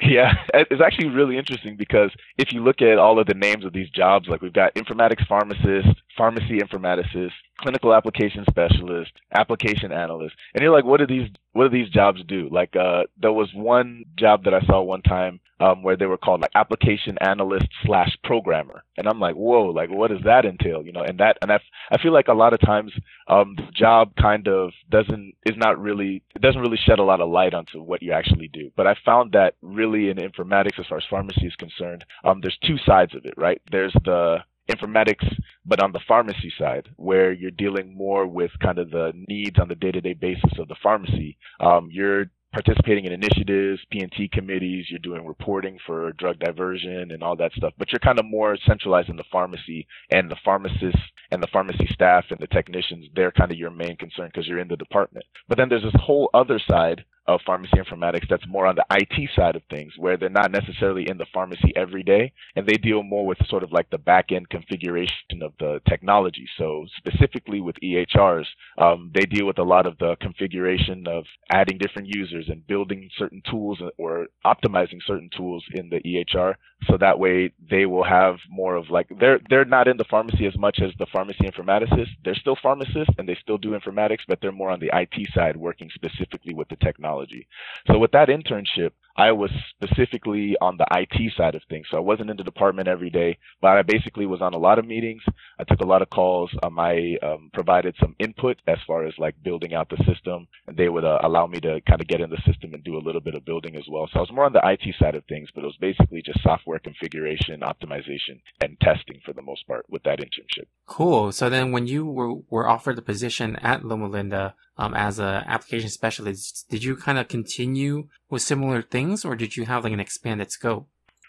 Yeah, 0.00 0.32
it's 0.54 0.80
actually 0.80 1.08
really 1.08 1.36
interesting 1.36 1.76
because 1.76 2.12
if 2.36 2.52
you 2.52 2.62
look 2.62 2.80
at 2.80 2.98
all 2.98 3.18
of 3.18 3.26
the 3.26 3.34
names 3.34 3.64
of 3.64 3.72
these 3.72 3.90
jobs, 3.90 4.28
like 4.28 4.42
we've 4.42 4.52
got 4.52 4.74
informatics 4.74 5.26
pharmacist, 5.26 5.88
pharmacy 6.18 6.58
informaticist, 6.58 7.32
clinical 7.60 7.94
application 7.94 8.44
specialist, 8.50 9.12
application 9.32 9.92
analyst, 9.92 10.34
and 10.54 10.62
you're 10.62 10.74
like, 10.74 10.84
what 10.84 10.98
do 10.98 11.06
these 11.06 11.28
what 11.52 11.70
do 11.70 11.78
these 11.78 11.90
jobs 11.90 12.22
do? 12.28 12.48
Like, 12.52 12.76
uh, 12.76 13.04
there 13.20 13.32
was 13.32 13.48
one 13.54 14.04
job 14.16 14.44
that 14.44 14.54
I 14.54 14.60
saw 14.60 14.82
one 14.82 15.02
time 15.02 15.40
um, 15.60 15.82
where 15.82 15.96
they 15.96 16.06
were 16.06 16.18
called 16.18 16.40
like 16.40 16.52
application 16.54 17.16
analyst 17.20 17.66
slash 17.84 18.16
programmer, 18.22 18.84
and 18.96 19.08
I'm 19.08 19.20
like, 19.20 19.34
whoa, 19.34 19.66
like 19.66 19.90
what 19.90 20.10
does 20.10 20.22
that 20.24 20.44
entail? 20.44 20.84
You 20.84 20.92
know, 20.92 21.02
and 21.02 21.18
that 21.18 21.38
and 21.40 21.50
I, 21.50 21.60
I 21.90 22.02
feel 22.02 22.12
like 22.12 22.28
a 22.28 22.34
lot 22.34 22.52
of 22.52 22.60
times 22.60 22.92
um, 23.28 23.54
the 23.56 23.66
job 23.72 24.12
kind 24.20 24.46
of 24.48 24.72
doesn't 24.90 25.34
is 25.46 25.56
not 25.56 25.80
really 25.80 26.22
it 26.34 26.42
doesn't 26.42 26.60
really 26.60 26.78
shed 26.84 26.98
a 26.98 27.04
lot 27.04 27.20
of 27.20 27.30
light 27.30 27.54
onto 27.54 27.82
what 27.82 28.02
you 28.02 28.12
actually 28.12 28.48
do. 28.48 28.70
But 28.76 28.86
I 28.86 28.96
found 29.04 29.32
that 29.32 29.54
really 29.62 30.10
in 30.10 30.16
informatics, 30.16 30.78
as 30.78 30.86
far 30.86 30.98
as 30.98 31.04
pharmacy 31.08 31.46
is 31.46 31.56
concerned, 31.56 32.04
um, 32.24 32.40
there's 32.40 32.58
two 32.66 32.76
sides 32.84 33.14
of 33.14 33.24
it, 33.24 33.34
right? 33.36 33.60
There's 33.70 33.94
the 34.04 34.38
informatics, 34.70 35.26
but 35.64 35.82
on 35.82 35.92
the 35.92 36.00
pharmacy 36.06 36.52
side, 36.58 36.88
where 36.96 37.32
you're 37.32 37.50
dealing 37.50 37.96
more 37.96 38.26
with 38.26 38.50
kind 38.62 38.78
of 38.78 38.90
the 38.90 39.12
needs 39.28 39.58
on 39.58 39.68
the 39.68 39.74
day-to-day 39.74 40.14
basis 40.14 40.52
of 40.58 40.68
the 40.68 40.76
pharmacy. 40.82 41.36
Um, 41.60 41.88
you're 41.90 42.26
participating 42.52 43.04
in 43.04 43.12
initiatives, 43.12 43.80
P&T 43.90 44.30
committees, 44.32 44.86
you're 44.88 44.98
doing 45.00 45.26
reporting 45.26 45.78
for 45.86 46.12
drug 46.12 46.38
diversion 46.38 47.10
and 47.10 47.22
all 47.22 47.36
that 47.36 47.52
stuff, 47.52 47.74
but 47.78 47.92
you're 47.92 47.98
kind 47.98 48.18
of 48.18 48.24
more 48.24 48.56
centralized 48.66 49.10
in 49.10 49.16
the 49.16 49.24
pharmacy 49.30 49.86
and 50.10 50.30
the 50.30 50.36
pharmacists 50.44 51.00
and 51.30 51.42
the 51.42 51.48
pharmacy 51.52 51.86
staff 51.92 52.24
and 52.30 52.38
the 52.40 52.46
technicians, 52.46 53.06
they're 53.14 53.32
kind 53.32 53.52
of 53.52 53.58
your 53.58 53.70
main 53.70 53.96
concern 53.96 54.28
because 54.32 54.46
you're 54.46 54.60
in 54.60 54.68
the 54.68 54.76
department. 54.76 55.26
But 55.46 55.58
then 55.58 55.68
there's 55.68 55.82
this 55.82 56.00
whole 56.00 56.30
other 56.32 56.58
side 56.58 57.04
of 57.28 57.40
pharmacy 57.46 57.76
informatics 57.76 58.26
that's 58.28 58.46
more 58.48 58.66
on 58.66 58.74
the 58.74 58.84
IT 58.90 59.30
side 59.36 59.54
of 59.54 59.62
things, 59.70 59.92
where 59.98 60.16
they're 60.16 60.30
not 60.30 60.50
necessarily 60.50 61.08
in 61.08 61.18
the 61.18 61.26
pharmacy 61.32 61.72
every 61.76 62.02
day, 62.02 62.32
and 62.56 62.66
they 62.66 62.76
deal 62.76 63.02
more 63.02 63.26
with 63.26 63.38
sort 63.48 63.62
of 63.62 63.70
like 63.70 63.88
the 63.90 63.98
back 63.98 64.32
end 64.32 64.48
configuration 64.48 65.42
of 65.42 65.52
the 65.60 65.80
technology. 65.88 66.48
So 66.56 66.86
specifically 66.96 67.60
with 67.60 67.76
EHRs, 67.82 68.46
um, 68.78 69.12
they 69.14 69.26
deal 69.26 69.46
with 69.46 69.58
a 69.58 69.62
lot 69.62 69.86
of 69.86 69.98
the 69.98 70.16
configuration 70.20 71.06
of 71.06 71.24
adding 71.52 71.78
different 71.78 72.08
users 72.08 72.48
and 72.48 72.66
building 72.66 73.08
certain 73.16 73.42
tools 73.48 73.78
or 73.98 74.26
optimizing 74.44 75.00
certain 75.06 75.30
tools 75.36 75.64
in 75.74 75.90
the 75.90 76.00
EHR 76.00 76.54
so 76.86 76.96
that 76.96 77.18
way 77.18 77.52
they 77.70 77.86
will 77.86 78.04
have 78.04 78.36
more 78.48 78.76
of 78.76 78.88
like 78.88 79.08
they're 79.18 79.40
they're 79.50 79.64
not 79.64 79.88
in 79.88 79.96
the 79.96 80.04
pharmacy 80.04 80.46
as 80.46 80.56
much 80.56 80.80
as 80.80 80.92
the 80.98 81.06
pharmacy 81.06 81.44
informaticist. 81.44 82.10
They're 82.24 82.34
still 82.34 82.56
pharmacists 82.62 83.14
and 83.18 83.28
they 83.28 83.36
still 83.40 83.58
do 83.58 83.70
informatics, 83.70 84.20
but 84.28 84.40
they're 84.40 84.52
more 84.52 84.70
on 84.70 84.80
the 84.80 84.90
IT 84.92 85.28
side, 85.34 85.56
working 85.56 85.90
specifically 85.92 86.54
with 86.54 86.68
the 86.68 86.76
technology. 86.76 87.48
So 87.88 87.98
with 87.98 88.12
that 88.12 88.28
internship, 88.28 88.92
I 89.18 89.32
was 89.32 89.50
specifically 89.74 90.54
on 90.60 90.76
the 90.76 90.86
IT 90.92 91.32
side 91.36 91.56
of 91.56 91.62
things. 91.68 91.88
So 91.90 91.96
I 91.96 92.00
wasn't 92.00 92.30
in 92.30 92.36
the 92.36 92.44
department 92.44 92.86
every 92.86 93.10
day, 93.10 93.36
but 93.60 93.76
I 93.76 93.82
basically 93.82 94.26
was 94.26 94.40
on 94.40 94.54
a 94.54 94.58
lot 94.58 94.78
of 94.78 94.86
meetings. 94.86 95.22
I 95.58 95.64
took 95.64 95.80
a 95.80 95.86
lot 95.86 96.02
of 96.02 96.10
calls. 96.10 96.52
Um, 96.62 96.78
I 96.78 97.16
um, 97.20 97.50
provided 97.52 97.96
some 97.98 98.14
input 98.20 98.58
as 98.68 98.78
far 98.86 99.06
as 99.06 99.14
like 99.18 99.34
building 99.42 99.74
out 99.74 99.90
the 99.90 99.96
system, 100.04 100.46
and 100.68 100.76
they 100.76 100.88
would 100.88 101.04
uh, 101.04 101.18
allow 101.24 101.48
me 101.48 101.58
to 101.60 101.80
kind 101.88 102.00
of 102.00 102.06
get 102.06 102.20
in 102.20 102.30
the 102.30 102.40
system 102.46 102.74
and 102.74 102.84
do 102.84 102.96
a 102.96 103.02
little 103.02 103.20
bit 103.20 103.34
of 103.34 103.44
building 103.44 103.74
as 103.74 103.86
well. 103.90 104.08
So 104.12 104.20
I 104.20 104.22
was 104.22 104.32
more 104.32 104.44
on 104.44 104.52
the 104.52 104.62
IT 104.64 104.94
side 105.00 105.16
of 105.16 105.24
things, 105.24 105.48
but 105.52 105.64
it 105.64 105.66
was 105.66 105.76
basically 105.80 106.22
just 106.22 106.40
software 106.44 106.78
configuration, 106.78 107.60
optimization, 107.62 108.40
and 108.60 108.78
testing 108.80 109.20
for 109.24 109.32
the 109.32 109.42
most 109.42 109.66
part 109.66 109.84
with 109.88 110.04
that 110.04 110.20
internship. 110.20 110.66
Cool. 110.86 111.32
So 111.32 111.50
then 111.50 111.72
when 111.72 111.88
you 111.88 112.06
were, 112.06 112.34
were 112.50 112.68
offered 112.68 112.94
the 112.94 113.02
position 113.02 113.56
at 113.56 113.84
Loma 113.84 114.06
Linda, 114.06 114.54
um, 114.78 114.94
as 114.94 115.18
an 115.18 115.44
application 115.46 115.90
specialist, 115.90 116.66
did 116.70 116.84
you 116.84 116.96
kind 116.96 117.18
of 117.18 117.28
continue 117.28 118.08
with 118.30 118.42
similar 118.42 118.80
things 118.80 119.24
or 119.24 119.34
did 119.34 119.56
you 119.56 119.66
have 119.66 119.84
like 119.84 119.92
an 119.92 120.00
expanded 120.00 120.50
scope? 120.50 120.88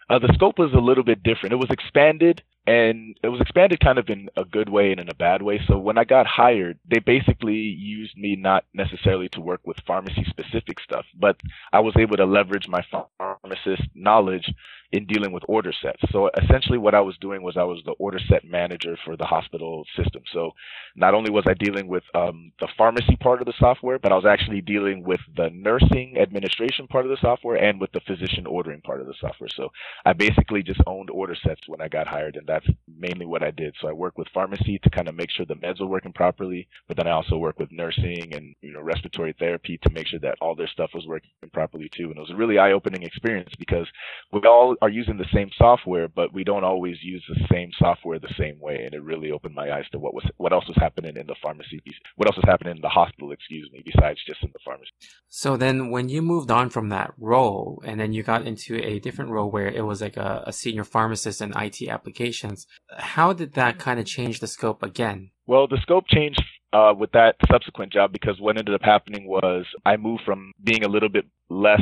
Uh, 0.09 0.19
the 0.19 0.31
scope 0.33 0.57
was 0.57 0.73
a 0.73 0.79
little 0.79 1.03
bit 1.03 1.21
different. 1.21 1.53
It 1.53 1.57
was 1.57 1.69
expanded 1.69 2.41
and 2.65 3.17
it 3.23 3.29
was 3.29 3.41
expanded 3.41 3.79
kind 3.79 3.97
of 3.97 4.09
in 4.09 4.29
a 4.37 4.45
good 4.45 4.69
way 4.69 4.91
and 4.91 4.99
in 4.99 5.09
a 5.09 5.15
bad 5.15 5.41
way. 5.41 5.59
So 5.67 5.77
when 5.77 5.97
I 5.97 6.03
got 6.03 6.27
hired, 6.27 6.77
they 6.89 6.99
basically 6.99 7.55
used 7.55 8.15
me 8.15 8.35
not 8.35 8.65
necessarily 8.73 9.29
to 9.29 9.41
work 9.41 9.61
with 9.65 9.77
pharmacy 9.87 10.25
specific 10.29 10.79
stuff, 10.79 11.05
but 11.19 11.37
I 11.73 11.79
was 11.79 11.95
able 11.97 12.17
to 12.17 12.25
leverage 12.25 12.67
my 12.67 12.83
pharmacist 13.17 13.89
knowledge 13.95 14.53
in 14.91 15.05
dealing 15.05 15.31
with 15.31 15.43
order 15.47 15.71
sets. 15.81 16.01
So 16.11 16.29
essentially, 16.41 16.77
what 16.77 16.95
I 16.95 17.01
was 17.01 17.15
doing 17.21 17.43
was 17.43 17.57
I 17.57 17.63
was 17.63 17.81
the 17.85 17.91
order 17.93 18.19
set 18.29 18.43
manager 18.43 18.97
for 19.05 19.15
the 19.15 19.25
hospital 19.25 19.85
system. 19.95 20.23
So 20.33 20.51
not 20.95 21.13
only 21.13 21.29
was 21.29 21.45
I 21.47 21.53
dealing 21.53 21.87
with 21.87 22.03
um, 22.15 22.51
the 22.59 22.67
pharmacy 22.77 23.15
part 23.17 23.41
of 23.41 23.45
the 23.45 23.53
software, 23.59 23.99
but 23.99 24.11
I 24.11 24.15
was 24.15 24.25
actually 24.25 24.61
dealing 24.61 25.03
with 25.03 25.19
the 25.35 25.49
nursing 25.53 26.17
administration 26.19 26.87
part 26.87 27.05
of 27.05 27.11
the 27.11 27.17
software 27.21 27.55
and 27.57 27.79
with 27.79 27.91
the 27.91 28.01
physician 28.07 28.47
ordering 28.47 28.81
part 28.81 29.01
of 29.01 29.07
the 29.07 29.13
software. 29.21 29.49
So 29.55 29.69
I 30.05 30.13
basically 30.13 30.63
just 30.63 30.81
owned 30.87 31.09
order 31.11 31.35
sets 31.35 31.61
when 31.67 31.81
I 31.81 31.87
got 31.87 32.07
hired, 32.07 32.35
and 32.35 32.47
that's 32.47 32.67
mainly 32.87 33.27
what 33.27 33.43
I 33.43 33.51
did. 33.51 33.75
So 33.79 33.87
I 33.87 33.93
worked 33.93 34.17
with 34.17 34.27
pharmacy 34.33 34.79
to 34.83 34.89
kind 34.89 35.07
of 35.07 35.15
make 35.15 35.29
sure 35.31 35.45
the 35.45 35.55
meds 35.55 35.79
were 35.79 35.87
working 35.87 36.13
properly, 36.13 36.67
but 36.87 36.97
then 36.97 37.07
I 37.07 37.11
also 37.11 37.37
worked 37.37 37.59
with 37.59 37.71
nursing 37.71 38.33
and 38.33 38.55
you 38.61 38.73
know 38.73 38.81
respiratory 38.81 39.35
therapy 39.37 39.79
to 39.83 39.89
make 39.91 40.07
sure 40.07 40.19
that 40.19 40.37
all 40.41 40.55
their 40.55 40.67
stuff 40.67 40.91
was 40.95 41.05
working 41.05 41.29
properly 41.53 41.89
too. 41.95 42.05
And 42.05 42.17
it 42.17 42.21
was 42.21 42.31
a 42.31 42.35
really 42.35 42.57
eye-opening 42.57 43.03
experience 43.03 43.51
because 43.59 43.87
we 44.31 44.39
all 44.41 44.75
are 44.81 44.89
using 44.89 45.17
the 45.17 45.25
same 45.33 45.49
software, 45.57 46.07
but 46.07 46.33
we 46.33 46.43
don't 46.43 46.63
always 46.63 46.97
use 47.01 47.23
the 47.27 47.45
same 47.51 47.69
software 47.77 48.19
the 48.19 48.33
same 48.37 48.59
way. 48.59 48.83
And 48.85 48.93
it 48.93 49.03
really 49.03 49.31
opened 49.31 49.55
my 49.55 49.71
eyes 49.71 49.85
to 49.91 49.99
what 49.99 50.13
was 50.13 50.25
what 50.37 50.53
else 50.53 50.67
was 50.67 50.77
happening 50.79 51.17
in 51.17 51.27
the 51.27 51.35
pharmacy, 51.41 51.81
what 52.15 52.27
else 52.27 52.37
was 52.37 52.45
happening 52.47 52.75
in 52.75 52.81
the 52.81 52.89
hospital, 52.89 53.31
excuse 53.31 53.69
me, 53.71 53.81
besides 53.85 54.19
just 54.25 54.43
in 54.43 54.49
the 54.53 54.59
pharmacy. 54.63 54.91
So 55.27 55.57
then, 55.57 55.89
when 55.89 56.09
you 56.09 56.21
moved 56.21 56.51
on 56.51 56.69
from 56.69 56.89
that 56.89 57.13
role, 57.17 57.81
and 57.85 57.99
then 57.99 58.13
you 58.13 58.23
got 58.23 58.45
into 58.45 58.75
a 58.83 58.99
different 58.99 59.31
role 59.31 59.51
where 59.51 59.67
it 59.67 59.85
was 59.85 60.01
like 60.01 60.17
a, 60.17 60.43
a 60.47 60.53
senior 60.53 60.83
pharmacist 60.83 61.41
in 61.41 61.53
IT 61.55 61.87
applications, 61.87 62.67
how 62.97 63.33
did 63.33 63.53
that 63.53 63.79
kind 63.79 63.99
of 63.99 64.05
change 64.05 64.39
the 64.39 64.47
scope 64.47 64.83
again? 64.83 65.31
Well, 65.45 65.67
the 65.67 65.79
scope 65.81 66.05
changed 66.07 66.43
uh, 66.73 66.93
with 66.97 67.11
that 67.11 67.35
subsequent 67.51 67.91
job 67.91 68.11
because 68.11 68.39
what 68.39 68.57
ended 68.57 68.75
up 68.75 68.83
happening 68.83 69.27
was 69.27 69.65
I 69.85 69.97
moved 69.97 70.23
from 70.25 70.53
being 70.63 70.83
a 70.83 70.89
little 70.89 71.09
bit 71.09 71.25
less 71.49 71.81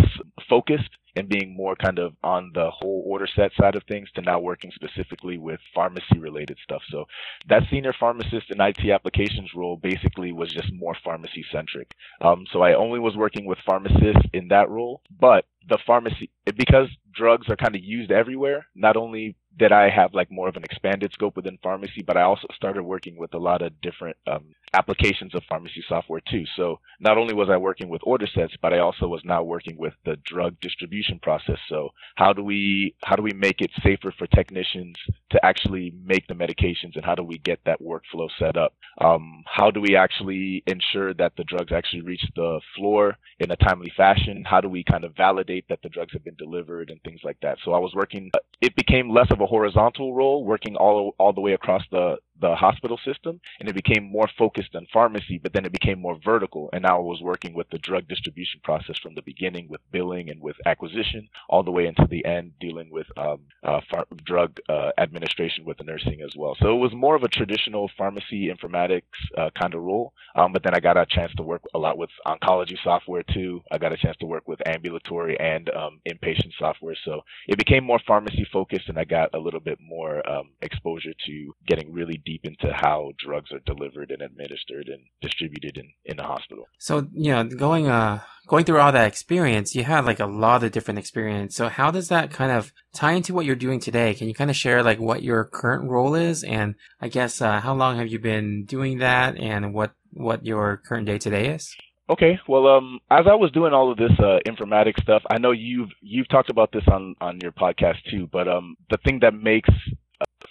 focused 0.49 0.89
and 1.17 1.27
being 1.27 1.55
more 1.55 1.75
kind 1.75 1.97
of 1.99 2.13
on 2.23 2.51
the 2.53 2.69
whole 2.69 3.03
order 3.05 3.27
set 3.35 3.51
side 3.59 3.75
of 3.75 3.83
things 3.83 4.07
to 4.13 4.21
now 4.21 4.39
working 4.39 4.71
specifically 4.75 5.37
with 5.37 5.59
pharmacy 5.73 6.19
related 6.19 6.57
stuff. 6.63 6.81
So 6.89 7.05
that 7.49 7.63
senior 7.71 7.93
pharmacist 7.99 8.51
in 8.51 8.61
IT 8.61 8.89
applications 8.91 9.49
role 9.55 9.77
basically 9.77 10.31
was 10.31 10.53
just 10.53 10.71
more 10.71 10.95
pharmacy 11.03 11.43
centric. 11.51 11.91
Um, 12.21 12.45
so 12.51 12.61
I 12.61 12.75
only 12.75 12.99
was 12.99 13.17
working 13.17 13.45
with 13.45 13.57
pharmacists 13.65 14.29
in 14.33 14.47
that 14.49 14.69
role, 14.69 15.01
but 15.19 15.45
the 15.67 15.79
pharmacy 15.85 16.29
because 16.55 16.87
drugs 17.13 17.49
are 17.49 17.55
kind 17.55 17.75
of 17.75 17.83
used 17.83 18.11
everywhere. 18.11 18.67
Not 18.75 18.95
only 18.95 19.35
did 19.57 19.71
I 19.71 19.89
have 19.89 20.13
like 20.13 20.31
more 20.31 20.47
of 20.47 20.55
an 20.55 20.63
expanded 20.63 21.11
scope 21.13 21.35
within 21.35 21.57
pharmacy, 21.63 22.03
but 22.05 22.15
I 22.15 22.21
also 22.21 22.47
started 22.55 22.83
working 22.83 23.17
with 23.17 23.33
a 23.33 23.39
lot 23.39 23.61
of 23.61 23.79
different 23.81 24.17
um, 24.27 24.45
applications 24.73 25.33
of 25.33 25.43
pharmacy 25.47 25.83
software 25.87 26.21
too. 26.29 26.43
So 26.55 26.79
not 26.99 27.17
only 27.17 27.33
was 27.33 27.49
I 27.49 27.57
working 27.57 27.89
with 27.89 28.01
order 28.03 28.27
sets, 28.27 28.53
but 28.61 28.73
I 28.73 28.79
also 28.79 29.07
was 29.07 29.21
now 29.23 29.43
working 29.43 29.77
with 29.77 29.93
the 30.05 30.17
drug 30.25 30.59
distribution 30.61 31.19
process. 31.19 31.57
So 31.69 31.89
how 32.15 32.33
do 32.33 32.43
we 32.43 32.95
how 33.03 33.15
do 33.15 33.23
we 33.23 33.33
make 33.33 33.61
it 33.61 33.71
safer 33.83 34.13
for 34.17 34.27
technicians 34.27 34.95
to 35.31 35.45
actually 35.45 35.93
make 36.03 36.27
the 36.27 36.33
medications, 36.33 36.95
and 36.95 37.05
how 37.05 37.15
do 37.15 37.23
we 37.23 37.37
get 37.39 37.59
that 37.65 37.81
workflow 37.81 38.29
set 38.39 38.57
up? 38.57 38.73
Um, 38.99 39.43
how 39.45 39.71
do 39.71 39.81
we 39.81 39.95
actually 39.95 40.63
ensure 40.67 41.13
that 41.15 41.33
the 41.37 41.43
drugs 41.43 41.71
actually 41.71 42.01
reach 42.01 42.23
the 42.35 42.59
floor 42.75 43.17
in 43.39 43.51
a 43.51 43.55
timely 43.57 43.91
fashion? 43.95 44.43
How 44.45 44.61
do 44.61 44.69
we 44.69 44.83
kind 44.83 45.03
of 45.03 45.15
validate 45.15 45.65
that 45.69 45.79
the 45.83 45.89
drugs 45.89 46.13
have 46.13 46.23
been 46.23 46.35
delivered 46.35 46.89
and 46.89 47.01
things 47.03 47.21
like 47.23 47.37
that? 47.41 47.57
So 47.63 47.73
I 47.73 47.79
was 47.79 47.93
working. 47.95 48.31
It 48.61 48.75
became 48.75 49.09
less 49.09 49.31
of 49.31 49.41
a 49.41 49.45
horizontal 49.45 50.13
role, 50.13 50.43
working 50.43 50.75
all 50.75 51.15
all 51.17 51.33
the 51.33 51.41
way 51.41 51.53
across 51.53 51.83
the 51.91 52.17
the 52.41 52.55
hospital 52.55 52.99
system 53.03 53.39
and 53.59 53.69
it 53.69 53.75
became 53.75 54.03
more 54.03 54.29
focused 54.37 54.75
on 54.75 54.87
pharmacy, 54.93 55.39
but 55.41 55.53
then 55.53 55.65
it 55.65 55.71
became 55.71 55.99
more 55.99 56.17
vertical. 56.23 56.69
And 56.73 56.83
now 56.83 56.97
I 56.97 57.01
was 57.01 57.21
working 57.21 57.53
with 57.53 57.69
the 57.69 57.77
drug 57.79 58.07
distribution 58.07 58.61
process 58.63 58.97
from 58.99 59.15
the 59.15 59.21
beginning 59.21 59.67
with 59.69 59.81
billing 59.91 60.29
and 60.29 60.41
with 60.41 60.55
acquisition 60.65 61.27
all 61.49 61.63
the 61.63 61.71
way 61.71 61.87
into 61.87 62.05
the 62.09 62.25
end, 62.25 62.53
dealing 62.59 62.89
with 62.91 63.07
um, 63.17 63.39
uh, 63.63 63.81
drug 64.23 64.59
uh, 64.69 64.91
administration 64.97 65.65
with 65.65 65.77
the 65.77 65.83
nursing 65.83 66.21
as 66.21 66.35
well. 66.35 66.55
So 66.59 66.75
it 66.75 66.79
was 66.79 66.93
more 66.93 67.15
of 67.15 67.23
a 67.23 67.27
traditional 67.27 67.89
pharmacy 67.97 68.49
informatics 68.53 69.01
uh, 69.37 69.49
kind 69.59 69.73
of 69.73 69.81
role. 69.81 70.13
Um, 70.35 70.53
but 70.53 70.63
then 70.63 70.75
I 70.75 70.79
got 70.79 70.97
a 70.97 71.05
chance 71.05 71.31
to 71.37 71.43
work 71.43 71.63
a 71.73 71.79
lot 71.79 71.97
with 71.97 72.09
oncology 72.25 72.77
software 72.83 73.23
too. 73.23 73.61
I 73.71 73.77
got 73.77 73.93
a 73.93 73.97
chance 73.97 74.17
to 74.17 74.25
work 74.25 74.47
with 74.47 74.65
ambulatory 74.67 75.39
and 75.39 75.69
um, 75.69 75.99
inpatient 76.07 76.51
software. 76.59 76.95
So 77.03 77.21
it 77.47 77.57
became 77.57 77.83
more 77.83 77.99
pharmacy 78.05 78.47
focused 78.51 78.89
and 78.89 78.97
I 78.97 79.05
got 79.05 79.33
a 79.33 79.39
little 79.39 79.59
bit 79.59 79.79
more 79.81 80.27
um, 80.29 80.49
exposure 80.61 81.13
to 81.25 81.55
getting 81.65 81.91
really 81.91 82.21
deep 82.27 82.41
into 82.43 82.73
how 82.73 83.13
drugs 83.17 83.51
are 83.53 83.61
delivered 83.65 84.11
and 84.11 84.21
administered 84.21 84.89
and 84.89 85.01
distributed 85.21 85.77
in, 85.77 85.89
in 86.05 86.17
the 86.17 86.23
hospital. 86.23 86.65
So, 86.77 87.07
you 87.13 87.31
know, 87.31 87.45
going 87.45 87.87
uh 87.87 88.19
going 88.47 88.65
through 88.65 88.79
all 88.79 88.91
that 88.91 89.07
experience, 89.07 89.75
you 89.75 89.83
had 89.83 90.05
like 90.05 90.19
a 90.19 90.25
lot 90.25 90.63
of 90.63 90.71
different 90.71 90.99
experience. 90.99 91.55
So 91.55 91.69
how 91.69 91.89
does 91.91 92.09
that 92.09 92.31
kind 92.31 92.51
of 92.51 92.73
tie 92.93 93.13
into 93.13 93.33
what 93.33 93.45
you're 93.45 93.55
doing 93.55 93.79
today? 93.79 94.13
Can 94.13 94.27
you 94.27 94.33
kind 94.33 94.49
of 94.49 94.57
share 94.57 94.83
like 94.83 94.99
what 94.99 95.23
your 95.23 95.45
current 95.45 95.89
role 95.89 96.15
is 96.15 96.43
and 96.43 96.75
I 96.99 97.07
guess 97.07 97.41
uh, 97.41 97.61
how 97.61 97.73
long 97.73 97.97
have 97.97 98.09
you 98.09 98.19
been 98.19 98.65
doing 98.65 98.97
that 98.99 99.37
and 99.37 99.73
what 99.73 99.93
what 100.11 100.45
your 100.45 100.77
current 100.85 101.05
day 101.05 101.17
today 101.17 101.47
is? 101.55 101.75
Okay, 102.09 102.39
well, 102.47 102.67
um, 102.67 102.99
as 103.11 103.25
I 103.29 103.35
was 103.35 103.51
doing 103.51 103.73
all 103.73 103.91
of 103.91 103.97
this 103.97 104.17
uh, 104.19 104.39
informatics 104.47 105.01
stuff, 105.01 105.23
I 105.29 105.39
know 105.39 105.51
you've 105.51 105.89
you've 106.01 106.29
talked 106.29 106.49
about 106.49 106.71
this 106.71 106.87
on 106.89 107.15
on 107.19 107.39
your 107.41 107.51
podcast 107.51 107.97
too. 108.09 108.29
But 108.31 108.47
um, 108.47 108.77
the 108.89 108.97
thing 109.03 109.19
that 109.23 109.33
makes 109.33 109.69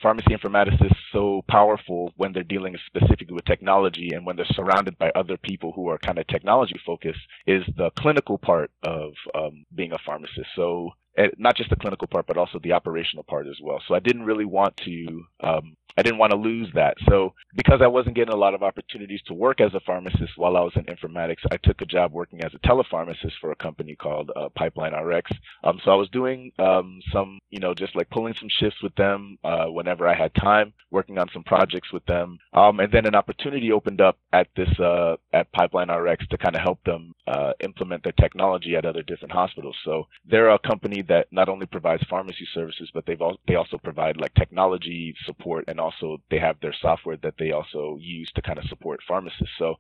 pharmacy 0.03 0.31
informaticists 0.31 0.97
so 1.13 1.43
powerful 1.49 2.13
when 2.17 2.33
they're 2.33 2.43
dealing 2.43 2.77
specifically 2.87 3.35
with 3.35 3.45
technology 3.45 4.11
and 4.15 4.25
when 4.25 4.37
they're 4.37 4.47
surrounded 4.55 4.97
by 4.99 5.11
other 5.15 5.37
people 5.37 5.73
who 5.73 5.89
are 5.89 5.99
kind 5.99 6.19
of 6.19 6.27
technology 6.27 6.79
focused 6.85 7.21
is 7.47 7.63
the 7.77 7.91
clinical 7.99 8.39
part 8.39 8.71
of 8.83 9.13
um, 9.35 9.65
being 9.75 9.93
a 9.93 9.99
pharmacist. 10.05 10.49
So 10.55 10.91
not 11.39 11.57
just 11.57 11.71
the 11.71 11.77
clinical 11.77 12.09
part, 12.09 12.27
but 12.27 12.37
also 12.37 12.59
the 12.63 12.73
operational 12.73 13.25
part 13.25 13.47
as 13.47 13.57
well. 13.63 13.83
So 13.87 13.95
I 13.95 14.01
didn't 14.01 14.25
really 14.25 14.45
want 14.45 14.77
to 14.79 15.25
um, 15.43 15.77
I 15.97 16.03
didn't 16.03 16.19
want 16.19 16.33
to 16.33 16.37
lose 16.37 16.69
that. 16.75 16.97
So 17.09 17.33
because 17.55 17.81
I 17.83 17.87
wasn't 17.87 18.17
getting 18.17 18.35
a 18.35 18.37
lot 18.37 18.55
of 18.55 18.63
opportunities 18.63 19.21
to 19.27 19.35
work 19.35 19.61
as 19.61 19.73
a 19.75 19.81
pharmacist 19.81 20.37
while 20.37 20.57
I 20.57 20.61
was 20.61 20.75
in 20.77 20.85
informatics, 20.85 21.45
I 21.51 21.57
took 21.57 21.81
a 21.81 21.87
job 21.87 22.13
working 22.13 22.43
as 22.43 22.53
a 22.55 22.59
telepharmacist 22.59 23.33
for 23.41 23.51
a 23.51 23.57
company 23.57 23.97
called 23.97 24.31
uh, 24.37 24.51
Pipeline 24.55 24.93
RX. 24.95 25.31
Um, 25.65 25.81
so 25.85 25.91
I 25.91 25.95
was 25.95 26.11
doing 26.11 26.53
um, 26.59 27.01
some, 27.13 27.39
you 27.51 27.61
know, 27.61 27.73
just 27.73 27.97
like 27.97 28.11
pulling 28.11 28.35
some 28.35 28.49
shifts 28.61 28.83
with 28.83 28.95
them 28.97 29.39
uh, 29.43 29.67
whenever 29.67 30.07
I 30.07 30.15
had 30.15 30.35
time, 30.35 30.75
working 30.91 31.19
on 31.19 31.29
some 31.33 31.45
projects 31.45 31.93
with 31.93 32.05
them. 32.05 32.39
Um, 32.53 32.81
and 32.81 32.93
then 32.93 33.07
an 33.07 33.15
opportunity 33.15 33.73
opened 33.73 34.03
up 34.03 34.19
at 34.35 34.49
this 34.55 34.69
uh, 34.79 35.17
at 35.33 35.51
Pipeline 35.53 35.91
RX 35.91 36.27
to 36.29 36.39
kind 36.39 36.57
of 36.57 36.63
help 36.63 36.83
them 36.85 37.15
uh, 37.27 37.53
implement 37.65 38.03
their 38.03 38.13
technology 38.13 38.77
at 38.77 38.85
other 38.85 39.03
different 39.03 39.33
hospitals. 39.33 39.77
So 39.85 40.07
they're 40.29 40.51
a 40.51 40.59
company 40.59 41.03
that 41.09 41.27
not 41.31 41.49
only 41.49 41.67
provides 41.67 42.03
pharmacy 42.09 42.47
services, 42.55 42.91
but 42.93 43.05
they've 43.07 43.21
al- 43.21 43.41
they 43.47 43.55
also 43.55 43.79
provide 43.79 44.17
like 44.17 44.35
technology 44.35 45.15
support 45.25 45.65
and 45.69 45.81
also 45.81 46.19
they 46.31 46.39
have 46.39 46.57
their 46.61 46.75
software 46.81 47.17
that 47.23 47.35
they 47.39 47.53
also 47.53 47.97
use 48.01 48.31
to 48.35 48.43
kind 48.43 48.59
of 48.59 48.65
support 48.67 49.01
pharmacists. 49.07 49.55
So 49.59 49.77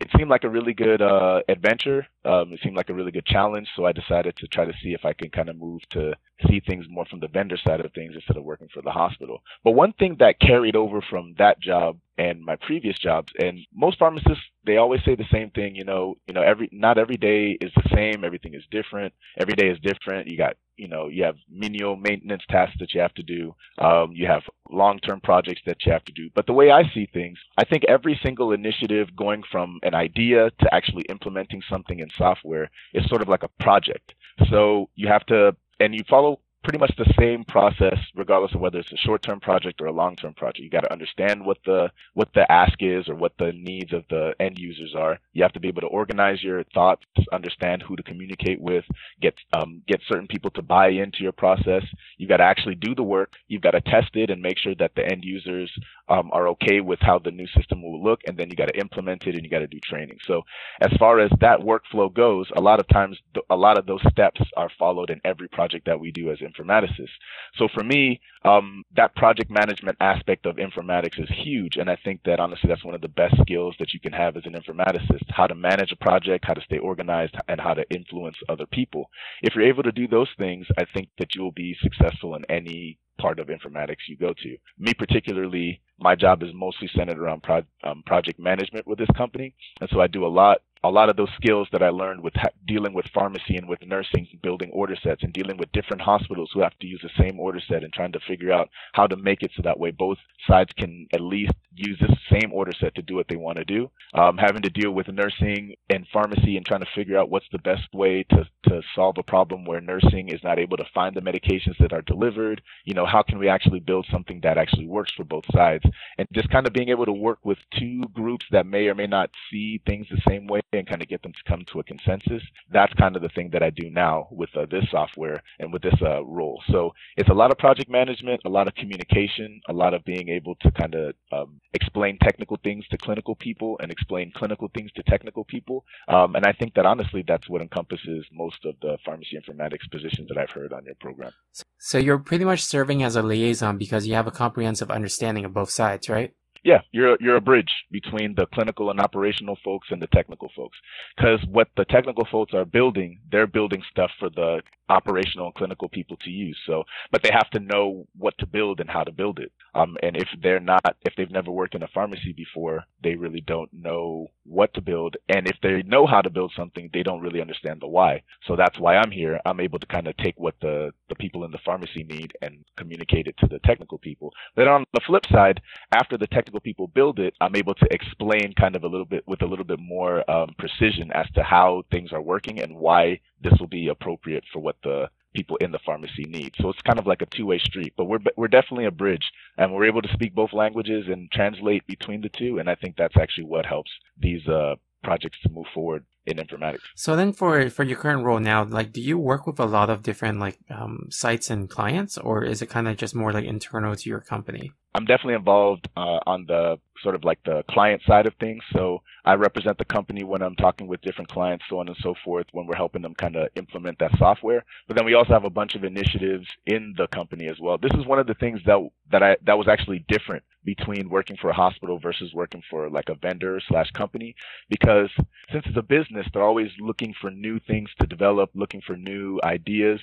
it 0.00 0.08
seemed 0.16 0.30
like 0.30 0.44
a 0.44 0.48
really 0.48 0.74
good 0.74 1.02
uh, 1.02 1.40
adventure. 1.48 2.06
Um, 2.24 2.52
it 2.52 2.60
seemed 2.62 2.76
like 2.76 2.88
a 2.88 2.94
really 2.94 3.10
good 3.10 3.26
challenge. 3.26 3.68
So 3.74 3.84
I 3.84 3.92
decided 3.92 4.36
to 4.36 4.46
try 4.46 4.64
to 4.64 4.72
see 4.82 4.92
if 4.94 5.04
I 5.04 5.12
can 5.12 5.30
kind 5.30 5.48
of 5.48 5.56
move 5.56 5.80
to 5.90 6.14
see 6.48 6.60
things 6.60 6.86
more 6.88 7.04
from 7.06 7.20
the 7.20 7.28
vendor 7.28 7.56
side 7.56 7.80
of 7.80 7.92
things 7.92 8.14
instead 8.14 8.36
of 8.36 8.44
working 8.44 8.68
for 8.72 8.82
the 8.82 8.90
hospital. 8.90 9.42
But 9.64 9.72
one 9.72 9.92
thing 9.94 10.16
that 10.20 10.40
carried 10.40 10.76
over 10.76 11.02
from 11.10 11.34
that 11.38 11.60
job 11.60 11.98
and 12.16 12.44
my 12.44 12.56
previous 12.56 12.98
jobs, 12.98 13.32
and 13.38 13.58
most 13.74 13.98
pharmacists 13.98 14.42
they 14.68 14.76
always 14.76 15.00
say 15.04 15.14
the 15.14 15.24
same 15.32 15.50
thing. 15.50 15.74
You 15.74 15.84
know, 15.84 16.16
you 16.26 16.34
know, 16.34 16.42
every 16.42 16.68
not 16.72 16.98
every 16.98 17.16
day 17.16 17.56
is 17.60 17.72
the 17.74 17.88
same. 17.94 18.24
Everything 18.24 18.54
is 18.54 18.62
different. 18.70 19.12
Every 19.38 19.54
day 19.54 19.68
is 19.68 19.78
different. 19.80 20.28
You 20.28 20.36
got 20.36 20.56
you 20.78 20.88
know, 20.88 21.08
you 21.08 21.24
have 21.24 21.34
menial 21.50 21.96
maintenance 21.96 22.42
tasks 22.48 22.76
that 22.78 22.94
you 22.94 23.00
have 23.00 23.12
to 23.14 23.22
do. 23.22 23.54
Um, 23.78 24.12
you 24.12 24.26
have 24.26 24.42
long-term 24.70 25.20
projects 25.22 25.60
that 25.66 25.84
you 25.84 25.92
have 25.92 26.04
to 26.04 26.12
do. 26.12 26.30
But 26.34 26.46
the 26.46 26.52
way 26.52 26.70
I 26.70 26.84
see 26.94 27.08
things, 27.12 27.36
I 27.58 27.64
think 27.64 27.82
every 27.88 28.18
single 28.22 28.52
initiative 28.52 29.08
going 29.16 29.42
from 29.50 29.80
an 29.82 29.94
idea 29.94 30.50
to 30.60 30.74
actually 30.74 31.02
implementing 31.10 31.60
something 31.68 31.98
in 31.98 32.08
software 32.16 32.70
is 32.94 33.04
sort 33.08 33.22
of 33.22 33.28
like 33.28 33.42
a 33.42 33.62
project. 33.62 34.14
So 34.50 34.88
you 34.94 35.08
have 35.08 35.26
to, 35.26 35.56
and 35.80 35.94
you 35.94 36.04
follow 36.08 36.40
pretty 36.68 36.78
much 36.78 36.94
the 36.98 37.14
same 37.18 37.44
process 37.44 37.96
regardless 38.14 38.54
of 38.54 38.60
whether 38.60 38.78
it's 38.78 38.92
a 38.92 38.96
short-term 38.98 39.40
project 39.40 39.80
or 39.80 39.86
a 39.86 39.92
long-term 39.92 40.34
project. 40.34 40.58
You 40.58 40.68
got 40.68 40.82
to 40.82 40.92
understand 40.92 41.42
what 41.42 41.56
the 41.64 41.90
what 42.12 42.28
the 42.34 42.50
ask 42.52 42.74
is 42.80 43.08
or 43.08 43.14
what 43.14 43.32
the 43.38 43.52
needs 43.52 43.94
of 43.94 44.04
the 44.10 44.34
end 44.38 44.58
users 44.58 44.94
are. 44.94 45.18
You 45.32 45.42
have 45.44 45.54
to 45.54 45.60
be 45.60 45.68
able 45.68 45.80
to 45.80 45.86
organize 45.86 46.42
your 46.42 46.64
thoughts, 46.74 47.06
understand 47.32 47.80
who 47.80 47.96
to 47.96 48.02
communicate 48.02 48.60
with, 48.60 48.84
get 49.22 49.32
um, 49.54 49.80
get 49.88 50.02
certain 50.06 50.26
people 50.26 50.50
to 50.50 50.62
buy 50.62 50.88
into 50.88 51.22
your 51.22 51.32
process. 51.32 51.84
You 52.18 52.28
got 52.28 52.36
to 52.36 52.44
actually 52.44 52.74
do 52.74 52.94
the 52.94 53.02
work. 53.02 53.32
You've 53.48 53.62
got 53.62 53.70
to 53.70 53.80
test 53.80 54.14
it 54.14 54.28
and 54.28 54.42
make 54.42 54.58
sure 54.58 54.74
that 54.74 54.92
the 54.94 55.10
end 55.10 55.24
users 55.24 55.72
um, 56.08 56.30
are 56.32 56.48
okay 56.48 56.80
with 56.80 56.98
how 57.00 57.18
the 57.18 57.30
new 57.30 57.46
system 57.48 57.82
will 57.82 58.02
look, 58.02 58.20
and 58.26 58.36
then 58.36 58.48
you 58.50 58.56
got 58.56 58.66
to 58.66 58.80
implement 58.80 59.24
it 59.26 59.34
and 59.34 59.44
you 59.44 59.50
got 59.50 59.60
to 59.60 59.66
do 59.66 59.78
training. 59.82 60.18
So 60.26 60.42
as 60.80 60.90
far 60.98 61.20
as 61.20 61.30
that 61.40 61.60
workflow 61.60 62.12
goes, 62.12 62.48
a 62.56 62.60
lot 62.60 62.80
of 62.80 62.88
times 62.88 63.18
a 63.50 63.56
lot 63.56 63.78
of 63.78 63.86
those 63.86 64.02
steps 64.10 64.40
are 64.56 64.70
followed 64.78 65.10
in 65.10 65.20
every 65.24 65.48
project 65.48 65.86
that 65.86 66.00
we 66.00 66.10
do 66.10 66.30
as 66.30 66.38
informaticists. 66.38 67.08
So 67.56 67.68
for 67.74 67.84
me, 67.84 68.20
um, 68.44 68.84
that 68.96 69.14
project 69.16 69.50
management 69.50 69.96
aspect 70.00 70.46
of 70.46 70.56
informatics 70.56 71.20
is 71.20 71.28
huge, 71.44 71.76
and 71.76 71.90
I 71.90 71.96
think 72.04 72.20
that 72.24 72.40
honestly 72.40 72.68
that's 72.68 72.84
one 72.84 72.94
of 72.94 73.00
the 73.00 73.08
best 73.08 73.34
skills 73.42 73.74
that 73.78 73.92
you 73.92 74.00
can 74.00 74.12
have 74.12 74.36
as 74.36 74.46
an 74.46 74.54
informaticist: 74.54 75.24
how 75.28 75.46
to 75.46 75.54
manage 75.54 75.92
a 75.92 75.96
project, 75.96 76.44
how 76.46 76.54
to 76.54 76.62
stay 76.62 76.78
organized, 76.78 77.34
and 77.48 77.60
how 77.60 77.74
to 77.74 77.84
influence 77.90 78.36
other 78.48 78.66
people. 78.66 79.10
If 79.42 79.54
you're 79.54 79.68
able 79.68 79.82
to 79.82 79.92
do 79.92 80.08
those 80.08 80.28
things, 80.38 80.66
I 80.78 80.84
think 80.94 81.08
that 81.18 81.34
you'll 81.34 81.52
be 81.52 81.76
successful 81.82 82.34
in 82.34 82.44
any 82.48 82.98
part 83.18 83.38
of 83.38 83.48
informatics 83.48 84.08
you 84.08 84.16
go 84.16 84.32
to. 84.42 84.56
Me 84.78 84.94
particularly, 84.94 85.80
my 86.00 86.14
job 86.14 86.42
is 86.42 86.50
mostly 86.54 86.88
centered 86.96 87.18
around 87.18 87.42
pro- 87.42 87.62
um, 87.84 88.02
project 88.06 88.38
management 88.38 88.86
with 88.86 88.98
this 88.98 89.08
company, 89.16 89.54
and 89.80 89.90
so 89.92 90.00
I 90.00 90.06
do 90.06 90.24
a 90.24 90.28
lot 90.28 90.58
a 90.84 90.90
lot 90.90 91.08
of 91.08 91.16
those 91.16 91.30
skills 91.36 91.68
that 91.72 91.82
I 91.82 91.90
learned 91.90 92.22
with 92.22 92.34
ha- 92.34 92.50
dealing 92.66 92.94
with 92.94 93.06
pharmacy 93.12 93.56
and 93.56 93.68
with 93.68 93.80
nursing, 93.86 94.26
building 94.42 94.70
order 94.72 94.96
sets, 95.02 95.22
and 95.22 95.32
dealing 95.32 95.56
with 95.56 95.72
different 95.72 96.02
hospitals 96.02 96.50
who 96.52 96.60
have 96.60 96.78
to 96.80 96.86
use 96.86 97.00
the 97.02 97.22
same 97.22 97.40
order 97.40 97.60
set 97.66 97.82
and 97.84 97.92
trying 97.92 98.12
to 98.12 98.20
figure 98.26 98.52
out 98.52 98.68
how 98.92 99.06
to 99.06 99.16
make 99.16 99.42
it 99.42 99.50
so 99.56 99.62
that 99.62 99.78
way 99.78 99.90
both 99.90 100.18
sides 100.46 100.70
can 100.78 101.06
at 101.12 101.20
least 101.20 101.52
use 101.74 101.98
this 102.00 102.16
same 102.30 102.52
order 102.52 102.72
set 102.80 102.94
to 102.94 103.02
do 103.02 103.14
what 103.14 103.26
they 103.28 103.36
want 103.36 103.58
to 103.58 103.64
do. 103.64 103.90
Um, 104.14 104.36
having 104.36 104.62
to 104.62 104.70
deal 104.70 104.90
with 104.92 105.08
nursing 105.08 105.74
and 105.90 106.06
pharmacy 106.12 106.56
and 106.56 106.66
trying 106.66 106.80
to 106.80 106.90
figure 106.94 107.18
out 107.18 107.30
what's 107.30 107.46
the 107.52 107.58
best 107.58 107.92
way 107.92 108.24
to, 108.30 108.46
to 108.64 108.82
solve 108.94 109.16
a 109.18 109.22
problem 109.22 109.64
where 109.64 109.80
nursing 109.80 110.28
is 110.28 110.42
not 110.42 110.58
able 110.58 110.76
to 110.76 110.84
find 110.94 111.14
the 111.14 111.20
medications 111.20 111.78
that 111.80 111.92
are 111.92 112.02
delivered. 112.02 112.62
You 112.84 112.94
know, 112.94 113.06
how 113.06 113.22
can 113.22 113.38
we 113.38 113.48
actually 113.48 113.80
build 113.80 114.06
something 114.10 114.40
that 114.42 114.58
actually 114.58 114.86
works 114.86 115.12
for 115.16 115.24
both 115.24 115.44
sides? 115.52 115.84
And 116.18 116.26
just 116.32 116.50
kind 116.50 116.66
of 116.66 116.72
being 116.72 116.88
able 116.88 117.06
to 117.06 117.12
work 117.12 117.38
with 117.44 117.58
two 117.78 118.02
groups 118.12 118.46
that 118.50 118.66
may 118.66 118.86
or 118.86 118.94
may 118.94 119.06
not 119.06 119.30
see 119.50 119.80
things 119.86 120.06
the 120.10 120.20
same 120.28 120.46
way 120.46 120.60
and 120.72 120.86
kind 120.86 121.00
of 121.00 121.08
get 121.08 121.22
them 121.22 121.32
to 121.32 121.50
come 121.50 121.64
to 121.72 121.80
a 121.80 121.84
consensus. 121.84 122.42
That's 122.70 122.92
kind 122.94 123.16
of 123.16 123.22
the 123.22 123.28
thing 123.30 123.50
that 123.52 123.62
I 123.62 123.70
do 123.70 123.90
now 123.90 124.28
with 124.30 124.50
uh, 124.54 124.66
this 124.70 124.84
software 124.90 125.42
and 125.58 125.72
with 125.72 125.82
this 125.82 125.94
uh, 126.02 126.22
role. 126.24 126.62
So 126.70 126.92
it's 127.16 127.30
a 127.30 127.34
lot 127.34 127.50
of 127.50 127.58
project 127.58 127.90
management, 127.90 128.42
a 128.44 128.48
lot 128.48 128.68
of 128.68 128.74
communication, 128.74 129.60
a 129.68 129.72
lot 129.72 129.94
of 129.94 130.04
being 130.04 130.28
able 130.28 130.56
to 130.56 130.70
kind 130.72 130.94
of 130.94 131.14
um, 131.32 131.60
explain 131.72 132.18
technical 132.18 132.58
things 132.62 132.86
to 132.88 132.98
clinical 132.98 133.34
people 133.34 133.78
and 133.80 133.90
explain 133.90 134.32
clinical 134.36 134.68
things 134.74 134.92
to 134.92 135.02
technical 135.04 135.44
people. 135.44 135.84
Um, 136.08 136.36
and 136.36 136.44
I 136.44 136.52
think 136.52 136.74
that 136.74 136.84
honestly, 136.84 137.24
that's 137.26 137.48
what 137.48 137.62
encompasses 137.62 138.26
most 138.32 138.64
of 138.64 138.74
the 138.82 138.98
pharmacy 139.04 139.38
informatics 139.38 139.90
positions 139.90 140.28
that 140.28 140.38
I've 140.38 140.50
heard 140.50 140.72
on 140.72 140.84
your 140.84 140.96
program. 140.96 141.32
So 141.78 141.98
you're 141.98 142.18
pretty 142.18 142.44
much 142.44 142.62
serving 142.62 143.02
as 143.02 143.16
a 143.16 143.22
liaison 143.22 143.78
because 143.78 144.06
you 144.06 144.14
have 144.14 144.26
a 144.26 144.32
comprehensive 144.32 144.90
understanding 144.90 145.44
of 145.44 145.54
both 145.54 145.70
sides, 145.70 146.08
right? 146.08 146.34
Yeah, 146.64 146.80
you're 146.92 147.16
you're 147.20 147.36
a 147.36 147.40
bridge 147.40 147.70
between 147.90 148.34
the 148.34 148.46
clinical 148.46 148.90
and 148.90 149.00
operational 149.00 149.58
folks 149.64 149.88
and 149.90 150.00
the 150.02 150.06
technical 150.08 150.50
folks. 150.56 150.78
Because 151.16 151.40
what 151.50 151.68
the 151.76 151.84
technical 151.84 152.26
folks 152.30 152.54
are 152.54 152.64
building, 152.64 153.20
they're 153.30 153.46
building 153.46 153.82
stuff 153.90 154.10
for 154.18 154.30
the 154.30 154.60
operational 154.88 155.46
and 155.46 155.54
clinical 155.54 155.88
people 155.88 156.16
to 156.18 156.30
use. 156.30 156.58
So, 156.66 156.84
but 157.10 157.22
they 157.22 157.30
have 157.32 157.50
to 157.50 157.60
know 157.60 158.06
what 158.16 158.36
to 158.38 158.46
build 158.46 158.80
and 158.80 158.90
how 158.90 159.04
to 159.04 159.12
build 159.12 159.38
it. 159.38 159.52
Um, 159.74 159.96
and 160.02 160.16
if 160.16 160.28
they're 160.42 160.60
not, 160.60 160.96
if 161.02 161.14
they've 161.16 161.30
never 161.30 161.50
worked 161.50 161.74
in 161.74 161.82
a 161.82 161.88
pharmacy 161.88 162.32
before, 162.32 162.84
they 163.02 163.14
really 163.14 163.40
don't 163.40 163.72
know 163.72 164.28
what 164.44 164.72
to 164.74 164.80
build. 164.80 165.16
And 165.28 165.46
if 165.46 165.56
they 165.62 165.82
know 165.82 166.06
how 166.06 166.22
to 166.22 166.30
build 166.30 166.52
something, 166.56 166.90
they 166.92 167.02
don't 167.02 167.20
really 167.20 167.40
understand 167.40 167.80
the 167.80 167.86
why. 167.86 168.22
So 168.46 168.56
that's 168.56 168.78
why 168.78 168.96
I'm 168.96 169.10
here. 169.10 169.40
I'm 169.44 169.60
able 169.60 169.78
to 169.78 169.86
kind 169.86 170.08
of 170.08 170.16
take 170.16 170.38
what 170.38 170.54
the 170.60 170.92
the 171.08 171.14
people 171.14 171.44
in 171.44 171.50
the 171.50 171.58
pharmacy 171.64 172.04
need 172.04 172.32
and 172.42 172.64
communicate 172.76 173.26
it 173.26 173.36
to 173.38 173.46
the 173.46 173.58
technical 173.60 173.98
people. 173.98 174.32
Then 174.56 174.68
on 174.68 174.84
the 174.94 175.00
flip 175.06 175.24
side, 175.30 175.60
after 175.92 176.18
the 176.18 176.26
technical 176.26 176.60
people 176.60 176.88
build 176.88 177.18
it, 177.18 177.34
I'm 177.40 177.56
able 177.56 177.74
to 177.74 177.86
explain 177.90 178.52
kind 178.58 178.76
of 178.76 178.84
a 178.84 178.88
little 178.88 179.06
bit 179.06 179.24
with 179.26 179.42
a 179.42 179.46
little 179.46 179.64
bit 179.64 179.80
more 179.80 180.28
um, 180.30 180.54
precision 180.58 181.10
as 181.12 181.26
to 181.34 181.42
how 181.42 181.84
things 181.90 182.12
are 182.12 182.22
working 182.22 182.60
and 182.60 182.76
why 182.76 183.20
this 183.42 183.58
will 183.58 183.68
be 183.68 183.88
appropriate 183.88 184.44
for 184.52 184.60
what 184.60 184.76
the 184.82 185.08
people 185.34 185.56
in 185.58 185.72
the 185.72 185.78
pharmacy 185.84 186.24
need. 186.24 186.54
So 186.60 186.70
it's 186.70 186.82
kind 186.82 186.98
of 186.98 187.06
like 187.06 187.22
a 187.22 187.26
two-way 187.26 187.58
street, 187.58 187.94
but 187.96 188.06
we're 188.06 188.18
we're 188.36 188.48
definitely 188.48 188.86
a 188.86 188.90
bridge, 188.90 189.30
and 189.56 189.72
we're 189.72 189.86
able 189.86 190.02
to 190.02 190.12
speak 190.12 190.34
both 190.34 190.52
languages 190.52 191.06
and 191.08 191.30
translate 191.30 191.86
between 191.86 192.20
the 192.22 192.30
two. 192.30 192.58
And 192.58 192.68
I 192.68 192.74
think 192.74 192.96
that's 192.96 193.16
actually 193.16 193.44
what 193.44 193.66
helps 193.66 193.90
these 194.18 194.46
uh, 194.48 194.74
projects 195.02 195.38
to 195.42 195.48
move 195.50 195.66
forward 195.74 196.04
in 196.26 196.36
informatics. 196.38 196.80
So 196.94 197.16
then, 197.16 197.32
for 197.32 197.70
for 197.70 197.84
your 197.84 197.98
current 197.98 198.24
role 198.24 198.40
now, 198.40 198.64
like, 198.64 198.92
do 198.92 199.00
you 199.00 199.18
work 199.18 199.46
with 199.46 199.58
a 199.60 199.64
lot 199.64 199.90
of 199.90 200.02
different 200.02 200.40
like 200.40 200.58
um, 200.70 201.06
sites 201.10 201.50
and 201.50 201.68
clients, 201.68 202.18
or 202.18 202.44
is 202.44 202.62
it 202.62 202.66
kind 202.66 202.88
of 202.88 202.96
just 202.96 203.14
more 203.14 203.32
like 203.32 203.44
internal 203.44 203.94
to 203.96 204.08
your 204.08 204.20
company? 204.20 204.72
I'm 204.94 205.04
definitely 205.04 205.34
involved 205.34 205.88
uh, 205.96 206.20
on 206.26 206.46
the 206.46 206.78
sort 207.02 207.14
of 207.14 207.24
like 207.24 207.38
the 207.44 207.62
client 207.70 208.02
side 208.06 208.26
of 208.26 208.34
things. 208.40 208.62
So 208.72 209.02
I 209.24 209.34
represent 209.34 209.78
the 209.78 209.84
company 209.84 210.24
when 210.24 210.42
I'm 210.42 210.56
talking 210.56 210.86
with 210.86 211.00
different 211.02 211.30
clients, 211.30 211.64
so 211.68 211.78
on 211.78 211.88
and 211.88 211.96
so 212.02 212.14
forth, 212.24 212.46
when 212.52 212.66
we're 212.66 212.76
helping 212.76 213.02
them 213.02 213.14
kind 213.14 213.36
of 213.36 213.48
implement 213.56 213.98
that 213.98 214.12
software. 214.18 214.64
But 214.86 214.96
then 214.96 215.06
we 215.06 215.14
also 215.14 215.32
have 215.32 215.44
a 215.44 215.50
bunch 215.50 215.74
of 215.74 215.84
initiatives 215.84 216.46
in 216.66 216.94
the 216.96 217.06
company 217.08 217.46
as 217.48 217.56
well. 217.60 217.78
This 217.78 217.92
is 217.98 218.06
one 218.06 218.18
of 218.18 218.26
the 218.26 218.34
things 218.34 218.60
that 218.66 218.78
that 219.10 219.22
I 219.22 219.36
that 219.46 219.58
was 219.58 219.68
actually 219.68 220.04
different 220.08 220.42
between 220.64 221.08
working 221.08 221.36
for 221.40 221.48
a 221.48 221.54
hospital 221.54 221.98
versus 221.98 222.34
working 222.34 222.62
for 222.68 222.90
like 222.90 223.08
a 223.08 223.14
vendor 223.14 223.58
slash 223.68 223.90
company 223.92 224.34
because 224.68 225.08
since 225.50 225.64
it's 225.66 225.78
a 225.78 225.82
business 225.82 226.26
they're 226.32 226.42
always 226.42 226.68
looking 226.78 227.14
for 227.20 227.30
new 227.30 227.58
things 227.60 227.88
to 227.98 228.06
develop 228.06 228.50
looking 228.54 228.82
for 228.86 228.96
new 228.96 229.40
ideas 229.44 229.98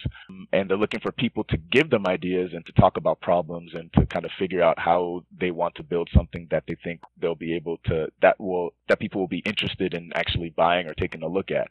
and 0.53 0.67
they're 0.67 0.77
looking 0.77 1.01
for 1.01 1.11
people 1.11 1.43
to 1.43 1.57
give 1.57 1.89
them 1.91 2.07
ideas 2.07 2.51
and 2.53 2.65
to 2.65 2.71
talk 2.73 2.97
about 2.97 3.21
problems 3.21 3.71
and 3.75 3.93
to 3.93 4.05
kind 4.07 4.25
of 4.25 4.31
figure 4.39 4.63
out 4.63 4.74
how 4.77 5.23
they 5.39 5.51
want 5.51 5.75
to 5.75 5.83
build 5.83 6.09
something 6.15 6.47
that 6.51 6.63
they 6.67 6.75
think 6.83 7.01
they'll 7.19 7.35
be 7.35 7.55
able 7.55 7.77
to 7.85 8.07
that 8.21 8.39
will 8.39 8.71
that 8.87 8.99
people 8.99 9.21
will 9.21 9.27
be 9.27 9.43
interested 9.45 9.93
in 9.93 10.11
actually 10.15 10.53
buying 10.55 10.87
or 10.87 10.93
taking 10.93 11.23
a 11.23 11.27
look 11.27 11.51
at 11.51 11.67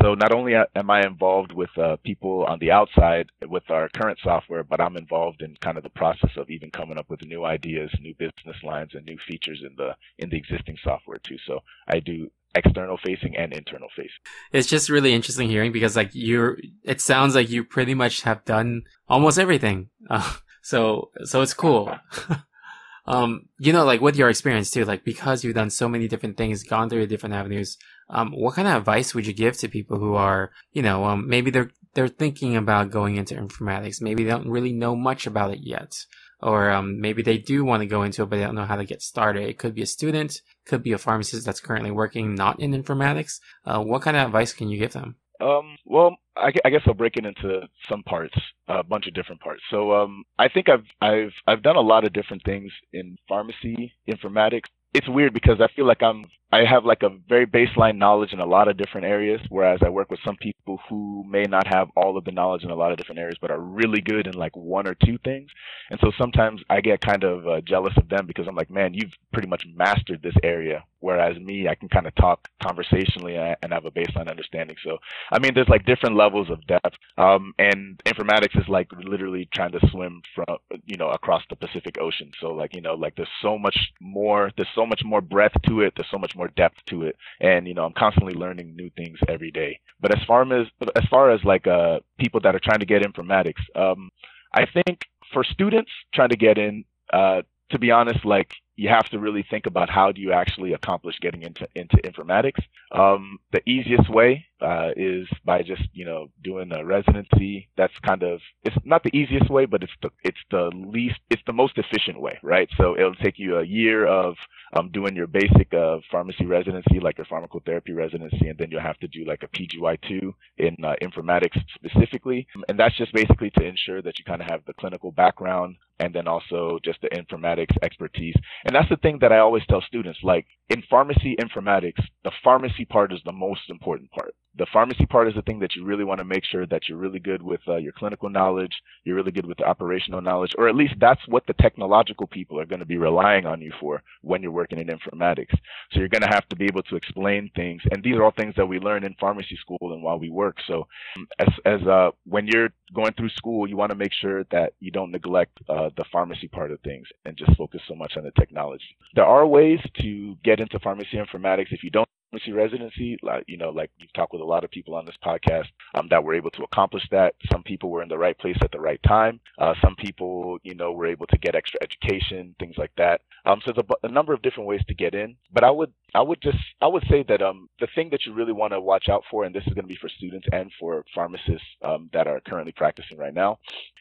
so 0.00 0.14
not 0.14 0.32
only 0.32 0.54
am 0.54 0.90
i 0.90 1.02
involved 1.04 1.52
with 1.52 1.70
uh, 1.78 1.96
people 2.04 2.44
on 2.48 2.58
the 2.58 2.70
outside 2.70 3.26
with 3.48 3.68
our 3.70 3.88
current 3.88 4.18
software 4.22 4.64
but 4.64 4.80
i'm 4.80 4.96
involved 4.96 5.42
in 5.42 5.54
kind 5.60 5.76
of 5.76 5.82
the 5.82 5.90
process 5.90 6.30
of 6.36 6.50
even 6.50 6.70
coming 6.70 6.98
up 6.98 7.08
with 7.08 7.24
new 7.24 7.44
ideas 7.44 7.90
new 8.00 8.14
business 8.14 8.56
lines 8.62 8.90
and 8.94 9.04
new 9.04 9.18
features 9.28 9.62
in 9.66 9.74
the 9.76 9.92
in 10.18 10.30
the 10.30 10.36
existing 10.36 10.76
software 10.82 11.18
too. 11.18 11.36
So 11.46 11.60
I 11.88 12.00
do 12.00 12.30
external 12.54 12.98
facing 13.04 13.36
and 13.36 13.52
internal 13.52 13.88
facing. 13.96 14.10
It's 14.52 14.68
just 14.68 14.90
really 14.90 15.14
interesting 15.14 15.48
hearing 15.48 15.72
because 15.72 15.96
like 15.96 16.10
you're, 16.12 16.58
it 16.84 17.00
sounds 17.00 17.34
like 17.34 17.50
you 17.50 17.64
pretty 17.64 17.94
much 17.94 18.22
have 18.22 18.44
done 18.44 18.82
almost 19.08 19.38
everything. 19.38 19.88
Uh, 20.08 20.34
so, 20.62 21.10
so 21.24 21.42
it's 21.42 21.54
cool. 21.54 21.94
um, 23.06 23.48
you 23.58 23.72
know, 23.72 23.84
like 23.84 24.00
with 24.00 24.16
your 24.16 24.30
experience 24.30 24.70
too, 24.70 24.84
like 24.84 25.04
because 25.04 25.44
you've 25.44 25.54
done 25.54 25.70
so 25.70 25.88
many 25.88 26.08
different 26.08 26.36
things, 26.36 26.62
gone 26.62 26.88
through 26.88 27.06
different 27.06 27.34
avenues, 27.34 27.76
um, 28.08 28.32
what 28.32 28.54
kind 28.54 28.68
of 28.68 28.76
advice 28.76 29.14
would 29.14 29.26
you 29.26 29.32
give 29.32 29.56
to 29.58 29.68
people 29.68 29.98
who 29.98 30.14
are, 30.14 30.50
you 30.72 30.82
know, 30.82 31.04
um, 31.04 31.28
maybe 31.28 31.50
they're, 31.50 31.70
they're 31.94 32.08
thinking 32.08 32.56
about 32.56 32.90
going 32.90 33.16
into 33.16 33.34
informatics. 33.34 34.00
Maybe 34.00 34.24
they 34.24 34.30
don't 34.30 34.50
really 34.50 34.72
know 34.72 34.96
much 34.96 35.26
about 35.26 35.52
it 35.52 35.60
yet 35.62 35.94
or 36.42 36.70
um, 36.70 37.00
maybe 37.00 37.22
they 37.22 37.38
do 37.38 37.64
want 37.64 37.82
to 37.82 37.86
go 37.86 38.02
into 38.02 38.22
it, 38.22 38.26
but 38.28 38.36
they 38.36 38.42
don't 38.42 38.56
know 38.56 38.64
how 38.64 38.76
to 38.76 38.84
get 38.84 39.00
started. 39.00 39.48
It 39.48 39.58
could 39.58 39.74
be 39.74 39.82
a 39.82 39.86
student, 39.86 40.42
could 40.66 40.82
be 40.82 40.92
a 40.92 40.98
pharmacist 40.98 41.46
that's 41.46 41.60
currently 41.60 41.92
working 41.92 42.34
not 42.34 42.58
in 42.58 42.72
informatics. 42.72 43.40
Uh, 43.64 43.80
what 43.80 44.02
kind 44.02 44.16
of 44.16 44.26
advice 44.26 44.52
can 44.52 44.68
you 44.68 44.78
give 44.78 44.92
them? 44.92 45.14
Um, 45.42 45.76
well, 45.84 46.16
I, 46.36 46.52
I, 46.64 46.70
guess 46.70 46.82
I'll 46.86 46.94
break 46.94 47.16
it 47.16 47.26
into 47.26 47.62
some 47.88 48.02
parts, 48.04 48.34
a 48.68 48.82
bunch 48.82 49.06
of 49.06 49.14
different 49.14 49.40
parts. 49.40 49.62
So 49.70 49.92
um, 49.92 50.24
I 50.38 50.48
think 50.48 50.68
I've 50.68 50.84
I've 51.00 51.32
I've 51.46 51.62
done 51.62 51.76
a 51.76 51.80
lot 51.80 52.04
of 52.04 52.12
different 52.12 52.44
things 52.44 52.70
in 52.92 53.16
pharmacy 53.28 53.92
informatics 54.08 54.68
it's 54.94 55.08
weird 55.08 55.32
because 55.32 55.60
I 55.60 55.68
feel 55.74 55.86
like 55.86 56.02
I'm 56.02 56.26
I 56.54 56.64
have 56.66 56.84
like 56.84 57.02
a 57.02 57.16
very 57.28 57.46
baseline 57.46 57.96
knowledge 57.96 58.34
in 58.34 58.40
a 58.40 58.44
lot 58.44 58.68
of 58.68 58.76
different 58.76 59.06
areas, 59.06 59.40
whereas 59.48 59.80
I 59.82 59.88
work 59.88 60.10
with 60.10 60.20
some 60.22 60.36
people 60.36 60.78
who 60.86 61.24
may 61.26 61.44
not 61.44 61.66
have 61.66 61.88
all 61.96 62.18
of 62.18 62.24
the 62.24 62.30
knowledge 62.30 62.62
in 62.62 62.70
a 62.70 62.74
lot 62.74 62.92
of 62.92 62.98
different 62.98 63.20
areas, 63.20 63.38
but 63.40 63.50
are 63.50 63.58
really 63.58 64.02
good 64.02 64.26
in 64.26 64.34
like 64.34 64.54
one 64.54 64.86
or 64.86 64.94
two 64.94 65.16
things. 65.24 65.50
And 65.90 65.98
so 66.00 66.12
sometimes 66.18 66.60
I 66.68 66.82
get 66.82 67.00
kind 67.00 67.24
of 67.24 67.48
uh, 67.48 67.60
jealous 67.62 67.94
of 67.96 68.10
them 68.10 68.26
because 68.26 68.46
I'm 68.46 68.54
like, 68.54 68.70
man, 68.70 68.92
you've 68.92 69.14
pretty 69.32 69.48
much 69.48 69.64
mastered 69.74 70.20
this 70.22 70.36
area 70.42 70.84
whereas 71.02 71.36
me, 71.38 71.68
I 71.68 71.74
can 71.74 71.88
kind 71.88 72.06
of 72.06 72.14
talk 72.14 72.48
conversationally 72.62 73.36
and 73.36 73.72
have 73.72 73.84
a 73.84 73.90
baseline 73.90 74.30
understanding. 74.30 74.76
So, 74.84 74.98
I 75.30 75.38
mean, 75.38 75.52
there's 75.54 75.68
like 75.68 75.84
different 75.84 76.16
levels 76.16 76.48
of 76.50 76.66
depth, 76.66 76.96
um, 77.18 77.52
and 77.58 78.00
informatics 78.06 78.58
is 78.58 78.68
like 78.68 78.88
literally 79.04 79.48
trying 79.52 79.72
to 79.72 79.80
swim 79.90 80.22
from, 80.34 80.56
you 80.86 80.96
know, 80.96 81.08
across 81.08 81.42
the 81.50 81.56
Pacific 81.56 81.96
Ocean. 82.00 82.30
So, 82.40 82.48
like, 82.48 82.74
you 82.74 82.80
know, 82.80 82.94
like 82.94 83.14
there's 83.16 83.28
so 83.42 83.58
much 83.58 83.76
more, 84.00 84.50
there's 84.56 84.68
so 84.74 84.86
much 84.86 85.02
more 85.04 85.20
breadth 85.20 85.56
to 85.68 85.82
it, 85.82 85.92
there's 85.96 86.10
so 86.10 86.18
much 86.18 86.34
more 86.36 86.48
depth 86.56 86.78
to 86.86 87.02
it, 87.02 87.16
and 87.40 87.66
you 87.66 87.74
know, 87.74 87.84
I'm 87.84 87.92
constantly 87.92 88.34
learning 88.34 88.74
new 88.76 88.90
things 88.96 89.18
every 89.28 89.50
day. 89.50 89.78
But 90.00 90.16
as 90.16 90.24
far 90.26 90.42
as 90.52 90.66
as 90.96 91.04
far 91.10 91.30
as 91.30 91.42
like 91.44 91.66
uh 91.66 92.00
people 92.18 92.40
that 92.40 92.54
are 92.54 92.60
trying 92.60 92.80
to 92.80 92.86
get 92.86 93.02
informatics, 93.02 93.62
um, 93.76 94.10
I 94.54 94.66
think 94.66 95.00
for 95.32 95.44
students 95.44 95.90
trying 96.14 96.28
to 96.28 96.36
get 96.36 96.58
in, 96.58 96.84
uh, 97.12 97.42
to 97.70 97.78
be 97.78 97.90
honest, 97.90 98.24
like 98.24 98.52
you 98.76 98.88
have 98.88 99.08
to 99.10 99.18
really 99.18 99.44
think 99.48 99.66
about 99.66 99.90
how 99.90 100.12
do 100.12 100.20
you 100.20 100.32
actually 100.32 100.72
accomplish 100.72 101.18
getting 101.20 101.42
into 101.42 101.66
into 101.74 101.96
informatics. 101.98 102.62
Um, 102.90 103.38
the 103.52 103.66
easiest 103.68 104.08
way 104.08 104.46
uh, 104.62 104.90
is 104.96 105.26
by 105.44 105.62
just 105.62 105.82
you 105.92 106.04
know 106.04 106.28
doing 106.42 106.72
a 106.72 106.84
residency. 106.84 107.68
That's 107.76 107.92
kind 108.06 108.22
of 108.22 108.40
it's 108.64 108.76
not 108.84 109.02
the 109.02 109.16
easiest 109.16 109.50
way, 109.50 109.66
but 109.66 109.82
it's 109.82 109.92
the 110.02 110.10
it's 110.22 110.38
the 110.50 110.70
least 110.74 111.18
it's 111.30 111.42
the 111.46 111.52
most 111.52 111.76
efficient 111.76 112.20
way, 112.20 112.38
right? 112.42 112.68
So 112.76 112.96
it'll 112.96 113.14
take 113.16 113.38
you 113.38 113.58
a 113.58 113.64
year 113.64 114.06
of 114.06 114.34
um, 114.74 114.90
doing 114.90 115.16
your 115.16 115.26
basic 115.26 115.72
uh, 115.74 115.98
pharmacy 116.10 116.46
residency, 116.46 117.00
like 117.00 117.18
your 117.18 117.26
pharmacotherapy 117.26 117.94
residency, 117.94 118.48
and 118.48 118.58
then 118.58 118.70
you'll 118.70 118.80
have 118.80 118.98
to 119.00 119.08
do 119.08 119.24
like 119.26 119.42
a 119.42 119.48
PGY2 119.48 120.32
in 120.58 120.76
uh, 120.84 120.94
informatics 121.02 121.58
specifically, 121.74 122.46
and 122.68 122.78
that's 122.78 122.96
just 122.96 123.12
basically 123.12 123.50
to 123.58 123.64
ensure 123.64 124.02
that 124.02 124.18
you 124.18 124.24
kind 124.24 124.40
of 124.40 124.48
have 124.50 124.64
the 124.66 124.74
clinical 124.74 125.12
background 125.12 125.76
and 126.00 126.14
then 126.14 126.26
also 126.26 126.78
just 126.84 127.00
the 127.00 127.08
informatics 127.08 127.76
expertise. 127.82 128.34
And 128.64 128.74
that's 128.74 128.88
the 128.88 128.96
thing 128.96 129.18
that 129.20 129.32
I 129.32 129.38
always 129.38 129.62
tell 129.68 129.82
students, 129.82 130.18
like 130.22 130.46
in 130.68 130.82
pharmacy 130.90 131.36
informatics, 131.40 132.02
the 132.24 132.32
pharmacy 132.42 132.84
part 132.84 133.12
is 133.12 133.20
the 133.24 133.32
most 133.32 133.60
important 133.68 134.10
part 134.10 134.34
the 134.58 134.66
pharmacy 134.72 135.06
part 135.06 135.28
is 135.28 135.34
the 135.34 135.42
thing 135.42 135.60
that 135.60 135.74
you 135.74 135.84
really 135.84 136.04
want 136.04 136.18
to 136.18 136.24
make 136.24 136.44
sure 136.44 136.66
that 136.66 136.88
you're 136.88 136.98
really 136.98 137.18
good 137.18 137.42
with 137.42 137.60
uh, 137.68 137.76
your 137.76 137.92
clinical 137.92 138.28
knowledge, 138.28 138.72
you're 139.04 139.16
really 139.16 139.32
good 139.32 139.46
with 139.46 139.58
the 139.58 139.64
operational 139.64 140.20
knowledge, 140.20 140.52
or 140.58 140.68
at 140.68 140.74
least 140.74 140.94
that's 141.00 141.26
what 141.26 141.46
the 141.46 141.54
technological 141.54 142.26
people 142.26 142.60
are 142.60 142.66
going 142.66 142.80
to 142.80 142.86
be 142.86 142.98
relying 142.98 143.46
on 143.46 143.60
you 143.60 143.72
for 143.80 144.02
when 144.20 144.42
you're 144.42 144.52
working 144.52 144.78
in 144.78 144.88
informatics. 144.88 145.54
So 145.90 146.00
you're 146.00 146.08
going 146.08 146.22
to 146.22 146.28
have 146.28 146.48
to 146.50 146.56
be 146.56 146.66
able 146.66 146.82
to 146.84 146.96
explain 146.96 147.50
things, 147.56 147.82
and 147.90 148.02
these 148.02 148.16
are 148.16 148.24
all 148.24 148.34
things 148.36 148.54
that 148.56 148.66
we 148.66 148.78
learn 148.78 149.04
in 149.04 149.14
pharmacy 149.18 149.56
school 149.60 149.78
and 149.92 150.02
while 150.02 150.18
we 150.18 150.30
work. 150.30 150.56
So 150.66 150.86
um, 151.16 151.26
as 151.38 151.48
as 151.64 151.82
uh, 151.86 152.10
when 152.26 152.46
you're 152.46 152.70
going 152.94 153.12
through 153.14 153.30
school, 153.30 153.66
you 153.66 153.76
want 153.76 153.90
to 153.90 153.96
make 153.96 154.12
sure 154.12 154.44
that 154.50 154.74
you 154.80 154.90
don't 154.90 155.10
neglect 155.10 155.58
uh, 155.68 155.90
the 155.96 156.04
pharmacy 156.12 156.48
part 156.48 156.70
of 156.70 156.80
things 156.80 157.06
and 157.24 157.36
just 157.36 157.56
focus 157.56 157.80
so 157.88 157.94
much 157.94 158.16
on 158.16 158.24
the 158.24 158.32
technology. 158.32 158.96
There 159.14 159.24
are 159.24 159.46
ways 159.46 159.80
to 160.00 160.36
get 160.44 160.60
into 160.60 160.78
pharmacy 160.80 161.16
informatics 161.16 161.72
if 161.72 161.82
you 161.82 161.90
don't 161.90 162.08
residency. 162.52 163.18
Like, 163.22 163.44
you 163.46 163.56
know, 163.56 163.70
like 163.70 163.90
you've 163.98 164.12
talked 164.12 164.32
with 164.32 164.42
a 164.42 164.44
lot 164.44 164.64
of 164.64 164.70
people 164.70 164.94
on 164.94 165.04
this 165.04 165.16
podcast 165.24 165.66
um, 165.94 166.08
that 166.10 166.22
were 166.22 166.34
able 166.34 166.50
to 166.50 166.62
accomplish 166.64 167.06
that. 167.10 167.34
Some 167.50 167.62
people 167.62 167.90
were 167.90 168.02
in 168.02 168.08
the 168.08 168.18
right 168.18 168.38
place 168.38 168.56
at 168.62 168.72
the 168.72 168.80
right 168.80 169.02
time. 169.02 169.40
Uh, 169.58 169.74
some 169.82 169.94
people, 169.96 170.58
you 170.62 170.74
know, 170.74 170.92
were 170.92 171.06
able 171.06 171.26
to 171.26 171.38
get 171.38 171.54
extra 171.54 171.80
education, 171.82 172.54
things 172.58 172.76
like 172.78 172.92
that. 172.96 173.20
Um, 173.44 173.60
so 173.64 173.72
there's 173.72 173.86
a, 174.02 174.06
a, 174.06 174.10
number 174.10 174.32
of 174.32 174.42
different 174.42 174.68
ways 174.68 174.82
to 174.88 174.94
get 174.94 175.14
in. 175.14 175.36
But 175.52 175.64
I 175.64 175.70
would, 175.70 175.92
I 176.14 176.22
would 176.22 176.40
just, 176.40 176.58
I 176.80 176.86
would 176.86 177.04
say 177.10 177.24
that 177.28 177.42
um, 177.42 177.68
the 177.80 177.88
thing 177.94 178.10
that 178.10 178.24
you 178.24 178.32
really 178.32 178.52
want 178.52 178.72
to 178.72 178.80
watch 178.80 179.08
out 179.08 179.24
for, 179.30 179.44
and 179.44 179.54
this 179.54 179.66
is 179.66 179.74
going 179.74 179.84
to 179.84 179.92
be 179.92 179.98
for 180.00 180.08
students 180.08 180.46
and 180.52 180.70
for 180.78 181.04
pharmacists 181.14 181.66
um, 181.82 182.08
that 182.12 182.26
are 182.26 182.40
currently 182.40 182.72
practicing 182.72 183.18
right 183.18 183.34
now, 183.34 183.58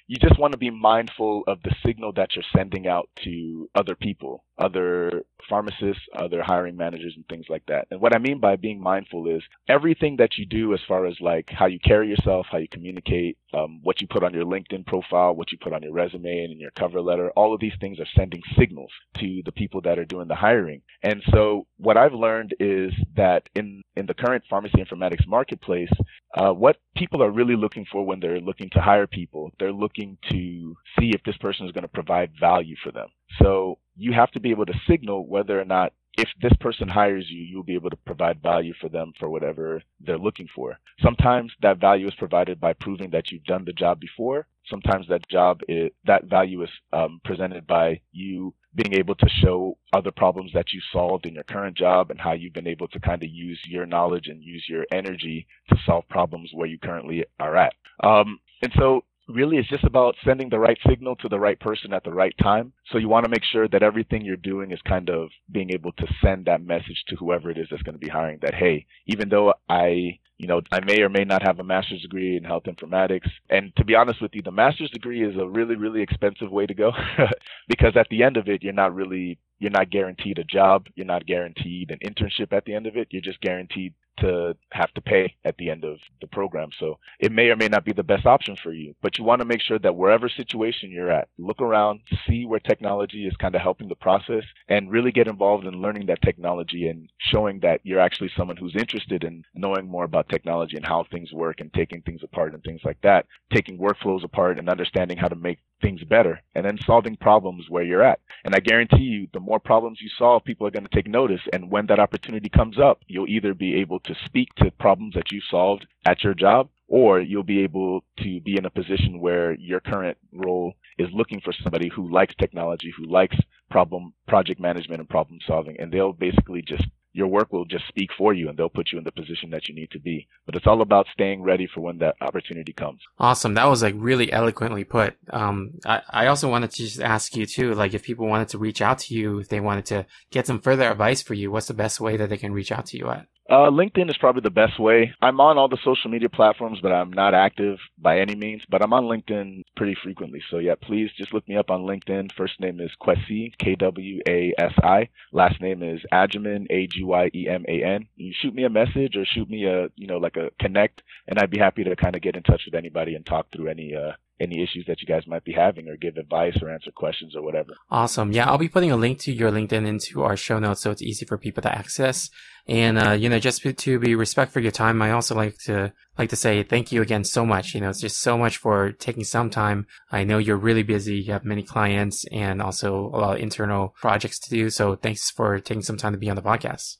you 0.07 0.17
just 0.17 0.37
want 0.37 0.51
to 0.51 0.57
be 0.57 0.69
mindful 0.69 1.43
of 1.47 1.61
the 1.63 1.73
signal 1.85 2.11
that 2.13 2.35
you're 2.35 2.43
sending 2.55 2.87
out 2.87 3.09
to 3.23 3.69
other 3.75 3.95
people, 3.95 4.43
other 4.61 5.23
pharmacists, 5.49 6.03
other 6.15 6.41
hiring 6.43 6.77
managers, 6.77 7.13
and 7.15 7.27
things 7.27 7.45
like 7.49 7.65
that. 7.67 7.87
And 7.91 7.99
what 7.99 8.15
I 8.15 8.19
mean 8.19 8.39
by 8.39 8.55
being 8.55 8.81
mindful 8.81 9.27
is 9.27 9.41
everything 9.67 10.17
that 10.17 10.37
you 10.37 10.45
do 10.45 10.73
as 10.73 10.79
far 10.87 11.05
as 11.05 11.15
like 11.19 11.49
how 11.49 11.65
you 11.65 11.79
carry 11.79 12.09
yourself, 12.09 12.45
how 12.51 12.59
you 12.59 12.67
communicate, 12.71 13.37
um, 13.53 13.79
what 13.83 14.01
you 14.01 14.07
put 14.07 14.23
on 14.23 14.33
your 14.33 14.45
LinkedIn 14.45 14.85
profile, 14.85 15.35
what 15.35 15.51
you 15.51 15.57
put 15.57 15.73
on 15.73 15.83
your 15.83 15.93
resume 15.93 16.43
and 16.43 16.53
in 16.53 16.59
your 16.59 16.71
cover 16.71 17.01
letter, 17.01 17.31
all 17.31 17.53
of 17.53 17.59
these 17.59 17.73
things 17.79 17.99
are 17.99 18.07
sending 18.15 18.41
signals 18.57 18.91
to 19.17 19.41
the 19.45 19.51
people 19.51 19.81
that 19.81 19.99
are 19.99 20.05
doing 20.05 20.27
the 20.27 20.35
hiring. 20.35 20.81
And 21.03 21.21
so 21.31 21.65
what 21.77 21.97
I've 21.97 22.13
learned 22.13 22.55
is 22.59 22.93
that 23.15 23.49
in, 23.55 23.81
in 23.95 24.05
the 24.05 24.13
current 24.13 24.43
pharmacy 24.49 24.77
informatics 24.77 25.27
marketplace, 25.27 25.91
uh, 26.35 26.51
what 26.51 26.77
people 26.95 27.23
are 27.23 27.31
really 27.31 27.55
looking 27.55 27.85
for 27.91 28.05
when 28.05 28.19
they're 28.19 28.39
looking 28.39 28.69
to 28.71 28.79
hire 28.79 29.07
people, 29.07 29.51
they're 29.59 29.73
looking 29.73 30.17
to 30.29 30.75
see 30.99 31.11
if 31.13 31.23
this 31.23 31.37
person 31.37 31.65
is 31.65 31.71
going 31.71 31.83
to 31.83 31.87
provide 31.87 32.31
value 32.39 32.75
for 32.83 32.91
them. 32.91 33.07
So 33.41 33.77
you 33.95 34.13
have 34.13 34.31
to 34.31 34.39
be 34.39 34.51
able 34.51 34.65
to 34.65 34.81
signal 34.87 35.27
whether 35.27 35.59
or 35.59 35.65
not 35.65 35.93
if 36.17 36.27
this 36.41 36.53
person 36.59 36.89
hires 36.89 37.29
you, 37.29 37.41
you'll 37.41 37.63
be 37.63 37.75
able 37.75 37.89
to 37.89 37.95
provide 37.95 38.41
value 38.41 38.73
for 38.81 38.89
them 38.89 39.13
for 39.17 39.29
whatever 39.29 39.81
they're 40.01 40.17
looking 40.17 40.47
for. 40.53 40.77
Sometimes 41.01 41.53
that 41.61 41.79
value 41.79 42.07
is 42.07 42.15
provided 42.15 42.59
by 42.59 42.73
proving 42.73 43.11
that 43.11 43.31
you've 43.31 43.45
done 43.45 43.63
the 43.65 43.73
job 43.73 43.99
before. 43.99 44.47
Sometimes 44.69 45.07
that 45.07 45.27
job 45.29 45.61
is, 45.67 45.89
that 46.05 46.25
value 46.25 46.63
is 46.63 46.69
um, 46.91 47.21
presented 47.23 47.65
by 47.65 48.01
you 48.11 48.53
being 48.75 48.93
able 48.93 49.15
to 49.15 49.29
show 49.29 49.77
other 49.93 50.11
problems 50.11 50.51
that 50.53 50.71
you 50.71 50.81
solved 50.91 51.25
in 51.25 51.33
your 51.33 51.43
current 51.43 51.77
job 51.77 52.09
and 52.09 52.19
how 52.19 52.33
you've 52.33 52.53
been 52.53 52.67
able 52.67 52.87
to 52.89 52.99
kind 52.99 53.23
of 53.23 53.29
use 53.29 53.59
your 53.65 53.85
knowledge 53.85 54.27
and 54.27 54.43
use 54.43 54.65
your 54.67 54.85
energy 54.91 55.47
to 55.69 55.77
solve 55.85 56.07
problems 56.09 56.49
where 56.53 56.67
you 56.67 56.77
currently 56.77 57.25
are 57.39 57.55
at. 57.55 57.73
Um, 58.03 58.39
and 58.61 58.71
so 58.77 59.03
really 59.27 59.57
it's 59.57 59.69
just 59.69 59.83
about 59.83 60.15
sending 60.25 60.49
the 60.49 60.59
right 60.59 60.77
signal 60.87 61.15
to 61.17 61.29
the 61.29 61.39
right 61.39 61.59
person 61.59 61.93
at 61.93 62.03
the 62.03 62.13
right 62.13 62.35
time. 62.41 62.73
So 62.91 62.97
you 62.97 63.09
want 63.09 63.25
to 63.25 63.29
make 63.29 63.43
sure 63.43 63.67
that 63.67 63.83
everything 63.83 64.23
you're 64.23 64.35
doing 64.35 64.71
is 64.71 64.79
kind 64.87 65.09
of 65.09 65.29
being 65.51 65.71
able 65.71 65.91
to 65.93 66.07
send 66.23 66.45
that 66.45 66.63
message 66.65 67.03
to 67.07 67.15
whoever 67.15 67.49
it 67.49 67.57
is 67.57 67.67
that's 67.69 67.83
going 67.83 67.99
to 67.99 68.05
be 68.05 68.09
hiring 68.09 68.39
that, 68.41 68.53
hey, 68.53 68.85
even 69.07 69.29
though 69.29 69.53
I, 69.69 70.19
you 70.37 70.47
know, 70.47 70.61
I 70.71 70.79
may 70.83 71.01
or 71.01 71.09
may 71.09 71.23
not 71.23 71.43
have 71.45 71.59
a 71.59 71.63
master's 71.63 72.01
degree 72.01 72.35
in 72.37 72.43
health 72.43 72.63
informatics. 72.63 73.29
And 73.49 73.75
to 73.77 73.85
be 73.85 73.95
honest 73.95 74.21
with 74.21 74.31
you, 74.33 74.41
the 74.41 74.51
master's 74.51 74.91
degree 74.91 75.23
is 75.23 75.37
a 75.37 75.47
really, 75.47 75.75
really 75.75 76.01
expensive 76.01 76.51
way 76.51 76.65
to 76.65 76.73
go 76.73 76.91
because 77.67 77.93
at 77.95 78.07
the 78.09 78.23
end 78.23 78.37
of 78.37 78.47
it, 78.47 78.63
you're 78.63 78.73
not 78.73 78.95
really 78.95 79.37
you're 79.61 79.69
not 79.69 79.91
guaranteed 79.91 80.39
a 80.39 80.43
job. 80.43 80.87
You're 80.95 81.05
not 81.05 81.27
guaranteed 81.27 81.91
an 81.91 81.99
internship 81.99 82.51
at 82.51 82.65
the 82.65 82.73
end 82.73 82.87
of 82.87 82.97
it. 82.97 83.09
You're 83.11 83.21
just 83.21 83.39
guaranteed 83.41 83.93
to 84.19 84.55
have 84.71 84.93
to 84.93 85.01
pay 85.01 85.35
at 85.45 85.57
the 85.57 85.69
end 85.69 85.83
of 85.83 85.97
the 86.19 86.27
program. 86.27 86.69
So 86.79 86.99
it 87.19 87.31
may 87.31 87.49
or 87.49 87.55
may 87.55 87.67
not 87.67 87.85
be 87.85 87.93
the 87.93 88.03
best 88.03 88.25
option 88.25 88.55
for 88.55 88.71
you, 88.71 88.93
but 89.01 89.17
you 89.17 89.23
want 89.23 89.39
to 89.39 89.45
make 89.45 89.61
sure 89.61 89.79
that 89.79 89.95
wherever 89.95 90.29
situation 90.29 90.91
you're 90.91 91.11
at, 91.11 91.29
look 91.37 91.61
around, 91.61 92.01
see 92.27 92.45
where 92.45 92.59
technology 92.59 93.25
is 93.25 93.35
kind 93.37 93.55
of 93.55 93.61
helping 93.61 93.87
the 93.87 93.95
process 93.95 94.43
and 94.67 94.91
really 94.91 95.11
get 95.11 95.27
involved 95.27 95.65
in 95.65 95.81
learning 95.81 96.05
that 96.07 96.21
technology 96.21 96.87
and 96.87 97.09
showing 97.19 97.59
that 97.61 97.79
you're 97.83 97.99
actually 97.99 98.31
someone 98.35 98.57
who's 98.57 98.75
interested 98.75 99.23
in 99.23 99.43
knowing 99.53 99.87
more 99.87 100.03
about 100.03 100.29
technology 100.29 100.77
and 100.77 100.85
how 100.85 101.03
things 101.11 101.31
work 101.33 101.59
and 101.59 101.73
taking 101.73 102.01
things 102.01 102.21
apart 102.23 102.53
and 102.53 102.63
things 102.63 102.81
like 102.83 103.01
that, 103.01 103.25
taking 103.53 103.77
workflows 103.77 104.23
apart 104.23 104.59
and 104.59 104.69
understanding 104.69 105.17
how 105.17 105.27
to 105.27 105.35
make 105.35 105.59
things 105.81 106.03
better 106.03 106.39
and 106.55 106.63
then 106.65 106.77
solving 106.85 107.15
problems 107.15 107.65
where 107.69 107.83
you're 107.83 108.03
at. 108.03 108.19
And 108.45 108.55
I 108.55 108.59
guarantee 108.59 109.03
you, 109.03 109.27
the 109.33 109.39
more 109.39 109.59
problems 109.59 109.99
you 110.01 110.09
solve, 110.17 110.43
people 110.43 110.67
are 110.67 110.71
going 110.71 110.85
to 110.85 110.95
take 110.95 111.07
notice. 111.07 111.41
And 111.51 111.71
when 111.71 111.87
that 111.87 111.99
opportunity 111.99 112.49
comes 112.49 112.79
up, 112.79 113.01
you'll 113.07 113.27
either 113.27 113.53
be 113.53 113.75
able 113.75 113.99
to 114.05 114.15
speak 114.25 114.49
to 114.55 114.71
problems 114.71 115.13
that 115.15 115.31
you 115.31 115.41
solved 115.49 115.85
at 116.05 116.23
your 116.23 116.33
job, 116.33 116.69
or 116.87 117.21
you'll 117.21 117.43
be 117.43 117.63
able 117.63 118.03
to 118.17 118.41
be 118.41 118.57
in 118.57 118.65
a 118.65 118.69
position 118.69 119.19
where 119.19 119.53
your 119.53 119.79
current 119.79 120.17
role 120.33 120.73
is 120.97 121.07
looking 121.13 121.39
for 121.41 121.53
somebody 121.63 121.89
who 121.89 122.11
likes 122.11 122.35
technology, 122.35 122.93
who 122.97 123.05
likes 123.05 123.37
problem 123.69 124.13
project 124.27 124.59
management 124.59 124.99
and 124.99 125.09
problem 125.09 125.39
solving, 125.47 125.79
and 125.79 125.91
they'll 125.91 126.13
basically 126.13 126.61
just 126.61 126.85
your 127.13 127.27
work 127.27 127.51
will 127.51 127.65
just 127.65 127.87
speak 127.87 128.09
for 128.17 128.33
you 128.33 128.47
and 128.47 128.57
they'll 128.57 128.69
put 128.69 128.91
you 128.91 128.97
in 128.97 129.03
the 129.03 129.11
position 129.11 129.49
that 129.49 129.67
you 129.67 129.75
need 129.75 129.91
to 129.91 129.99
be. 129.99 130.27
But 130.45 130.55
it's 130.55 130.67
all 130.67 130.81
about 130.81 131.07
staying 131.11 131.43
ready 131.43 131.67
for 131.67 131.81
when 131.81 131.97
that 131.97 132.15
opportunity 132.21 132.73
comes. 132.73 133.01
Awesome. 133.19 133.53
That 133.55 133.69
was 133.69 133.83
like 133.83 133.95
really 133.97 134.31
eloquently 134.31 134.83
put. 134.83 135.15
Um, 135.29 135.71
I, 135.85 136.01
I 136.09 136.27
also 136.27 136.49
wanted 136.49 136.71
to 136.71 136.83
just 136.83 137.01
ask 137.01 137.35
you 137.35 137.45
too, 137.45 137.73
like 137.73 137.93
if 137.93 138.03
people 138.03 138.27
wanted 138.27 138.49
to 138.49 138.57
reach 138.57 138.81
out 138.81 138.99
to 138.99 139.13
you, 139.13 139.39
if 139.39 139.49
they 139.49 139.59
wanted 139.59 139.85
to 139.87 140.05
get 140.31 140.47
some 140.47 140.61
further 140.61 140.89
advice 140.89 141.21
for 141.21 141.33
you, 141.33 141.51
what's 141.51 141.67
the 141.67 141.73
best 141.73 141.99
way 141.99 142.17
that 142.17 142.29
they 142.29 142.37
can 142.37 142.53
reach 142.53 142.71
out 142.71 142.85
to 142.87 142.97
you 142.97 143.09
at? 143.09 143.27
Uh, 143.51 143.69
LinkedIn 143.69 144.09
is 144.09 144.15
probably 144.15 144.39
the 144.39 144.49
best 144.49 144.79
way. 144.79 145.13
I'm 145.21 145.41
on 145.41 145.57
all 145.57 145.67
the 145.67 145.77
social 145.83 146.09
media 146.09 146.29
platforms, 146.29 146.79
but 146.81 146.93
I'm 146.93 147.11
not 147.11 147.33
active 147.33 147.79
by 147.97 148.19
any 148.19 148.33
means. 148.33 148.61
But 148.69 148.81
I'm 148.81 148.93
on 148.93 149.03
LinkedIn 149.03 149.63
pretty 149.75 149.97
frequently. 150.01 150.41
So 150.49 150.59
yeah, 150.59 150.75
please 150.81 151.09
just 151.17 151.33
look 151.33 151.45
me 151.49 151.57
up 151.57 151.69
on 151.69 151.81
LinkedIn. 151.81 152.31
First 152.31 152.61
name 152.61 152.79
is 152.79 152.91
Kwasi, 153.01 153.51
K 153.57 153.75
W 153.75 154.21
A 154.25 154.53
S 154.57 154.71
I. 154.81 155.09
Last 155.33 155.59
name 155.59 155.83
is 155.83 155.99
Agyeman, 156.13 156.67
A 156.69 156.87
G 156.87 157.03
Y 157.03 157.29
E 157.35 157.49
M 157.49 157.65
A 157.67 157.83
N. 157.83 158.07
You 158.15 158.31
shoot 158.41 158.55
me 158.55 158.63
a 158.63 158.69
message 158.69 159.17
or 159.17 159.25
shoot 159.25 159.49
me 159.49 159.65
a 159.65 159.89
you 159.97 160.07
know 160.07 160.17
like 160.17 160.37
a 160.37 160.51
connect, 160.57 161.03
and 161.27 161.37
I'd 161.37 161.51
be 161.51 161.59
happy 161.59 161.83
to 161.83 161.93
kind 161.97 162.15
of 162.15 162.21
get 162.21 162.37
in 162.37 162.43
touch 162.43 162.61
with 162.65 162.75
anybody 162.75 163.15
and 163.15 163.25
talk 163.25 163.47
through 163.51 163.67
any 163.67 163.93
uh, 163.93 164.13
any 164.41 164.63
issues 164.63 164.85
that 164.87 165.01
you 165.01 165.07
guys 165.07 165.27
might 165.27 165.43
be 165.43 165.53
having 165.53 165.87
or 165.87 165.95
give 165.95 166.17
advice 166.17 166.57
or 166.61 166.69
answer 166.69 166.91
questions 166.91 167.35
or 167.35 167.41
whatever. 167.41 167.73
Awesome. 167.89 168.31
Yeah, 168.31 168.49
I'll 168.49 168.57
be 168.57 168.67
putting 168.67 168.91
a 168.91 168.97
link 168.97 169.19
to 169.19 169.31
your 169.31 169.51
LinkedIn 169.51 169.87
into 169.87 170.23
our 170.23 170.35
show 170.35 170.59
notes 170.59 170.81
so 170.81 170.91
it's 170.91 171.01
easy 171.01 171.25
for 171.25 171.37
people 171.37 171.61
to 171.63 171.73
access. 171.73 172.29
And, 172.67 172.97
uh, 172.97 173.11
you 173.11 173.29
know, 173.29 173.39
just 173.39 173.61
to 173.63 173.99
be 173.99 174.15
respectful 174.15 174.61
your 174.61 174.71
time, 174.71 175.01
I 175.01 175.11
also 175.11 175.35
like 175.35 175.57
to, 175.65 175.93
like 176.17 176.29
to 176.29 176.35
say 176.35 176.63
thank 176.63 176.91
you 176.91 177.01
again 177.01 177.23
so 177.23 177.45
much. 177.45 177.73
You 177.73 177.81
know, 177.81 177.89
it's 177.89 178.01
just 178.01 178.19
so 178.19 178.37
much 178.37 178.57
for 178.57 178.91
taking 178.91 179.23
some 179.23 179.49
time. 179.49 179.87
I 180.11 180.23
know 180.23 180.37
you're 180.37 180.57
really 180.57 180.83
busy. 180.83 181.15
You 181.15 181.33
have 181.33 181.45
many 181.45 181.63
clients 181.63 182.25
and 182.31 182.61
also 182.61 183.11
a 183.13 183.17
lot 183.17 183.35
of 183.35 183.41
internal 183.41 183.95
projects 183.99 184.39
to 184.39 184.49
do. 184.49 184.69
So 184.69 184.95
thanks 184.95 185.29
for 185.29 185.59
taking 185.59 185.83
some 185.83 185.97
time 185.97 186.13
to 186.13 186.19
be 186.19 186.29
on 186.29 186.35
the 186.35 186.41
podcast. 186.41 186.97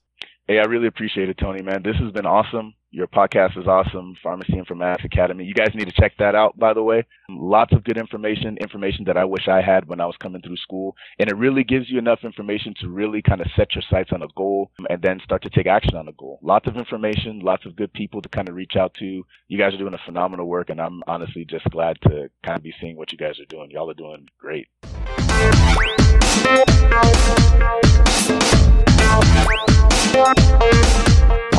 Hey, 0.48 0.60
I 0.60 0.64
really 0.64 0.88
appreciate 0.88 1.30
it, 1.30 1.38
Tony, 1.38 1.62
man. 1.62 1.82
This 1.84 1.96
has 1.98 2.12
been 2.12 2.26
awesome. 2.26 2.74
Your 2.94 3.08
podcast 3.08 3.58
is 3.58 3.68
awesome, 3.68 4.18
Pharmacy 4.22 4.52
Informatics 4.52 5.06
Academy. 5.06 5.46
You 5.46 5.54
guys 5.54 5.74
need 5.74 5.88
to 5.88 5.94
check 5.94 6.12
that 6.20 6.36
out, 6.36 6.60
by 6.60 6.74
the 6.74 6.84
way. 6.84 7.06
Lots 7.30 7.72
of 7.72 7.86
good 7.86 7.98
information, 7.98 8.58
information 8.58 9.06
that 9.06 9.16
I 9.16 9.24
wish 9.24 9.48
I 9.48 9.62
had 9.62 9.88
when 9.88 10.02
I 10.02 10.06
was 10.06 10.18
coming 10.18 10.42
through 10.42 10.58
school. 10.58 10.98
And 11.18 11.30
it 11.30 11.38
really 11.38 11.64
gives 11.64 11.90
you 11.90 11.98
enough 12.00 12.20
information 12.26 12.74
to 12.82 12.90
really 12.90 13.22
kind 13.22 13.40
of 13.40 13.48
set 13.56 13.76
your 13.76 13.84
sights 13.90 14.10
on 14.12 14.24
a 14.24 14.28
goal 14.36 14.72
and 14.90 15.02
then 15.02 15.22
start 15.24 15.42
to 15.44 15.50
take 15.50 15.68
action 15.68 15.96
on 15.96 16.10
a 16.10 16.12
goal. 16.12 16.40
Lots 16.44 16.68
of 16.68 16.76
information, 16.76 17.40
lots 17.40 17.66
of 17.66 17.78
good 17.78 17.94
people 17.94 18.22
to 18.24 18.28
kind 18.28 18.50
of 18.50 18.56
reach 18.56 18.76
out 18.78 18.94
to. 18.96 19.26
You 19.48 19.58
guys 19.58 19.74
are 19.74 19.78
doing 19.78 19.94
a 19.94 20.06
phenomenal 20.06 20.48
work, 20.48 20.70
and 20.70 20.82
I'm 20.82 21.02
honestly 21.08 21.46
just 21.46 21.70
glad 21.70 21.98
to 22.02 22.30
kind 22.44 22.58
of 22.58 22.64
be 22.64 22.74
seeing 22.82 22.98
what 22.98 23.14
you 23.14 23.18
guys 23.18 23.40
are 23.40 23.46
doing. 23.46 23.72
Y'all 23.72 23.90
are 23.90 23.94
doing 23.94 24.28
great. 24.38 24.68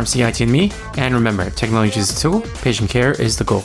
Pharmacy 0.00 0.22
IT 0.22 0.40
and 0.40 0.50
me, 0.50 0.72
and 0.96 1.12
remember, 1.14 1.50
technology 1.50 2.00
is 2.00 2.10
a 2.10 2.18
tool, 2.18 2.40
patient 2.62 2.88
care 2.88 3.12
is 3.20 3.36
the 3.36 3.44
goal. 3.44 3.62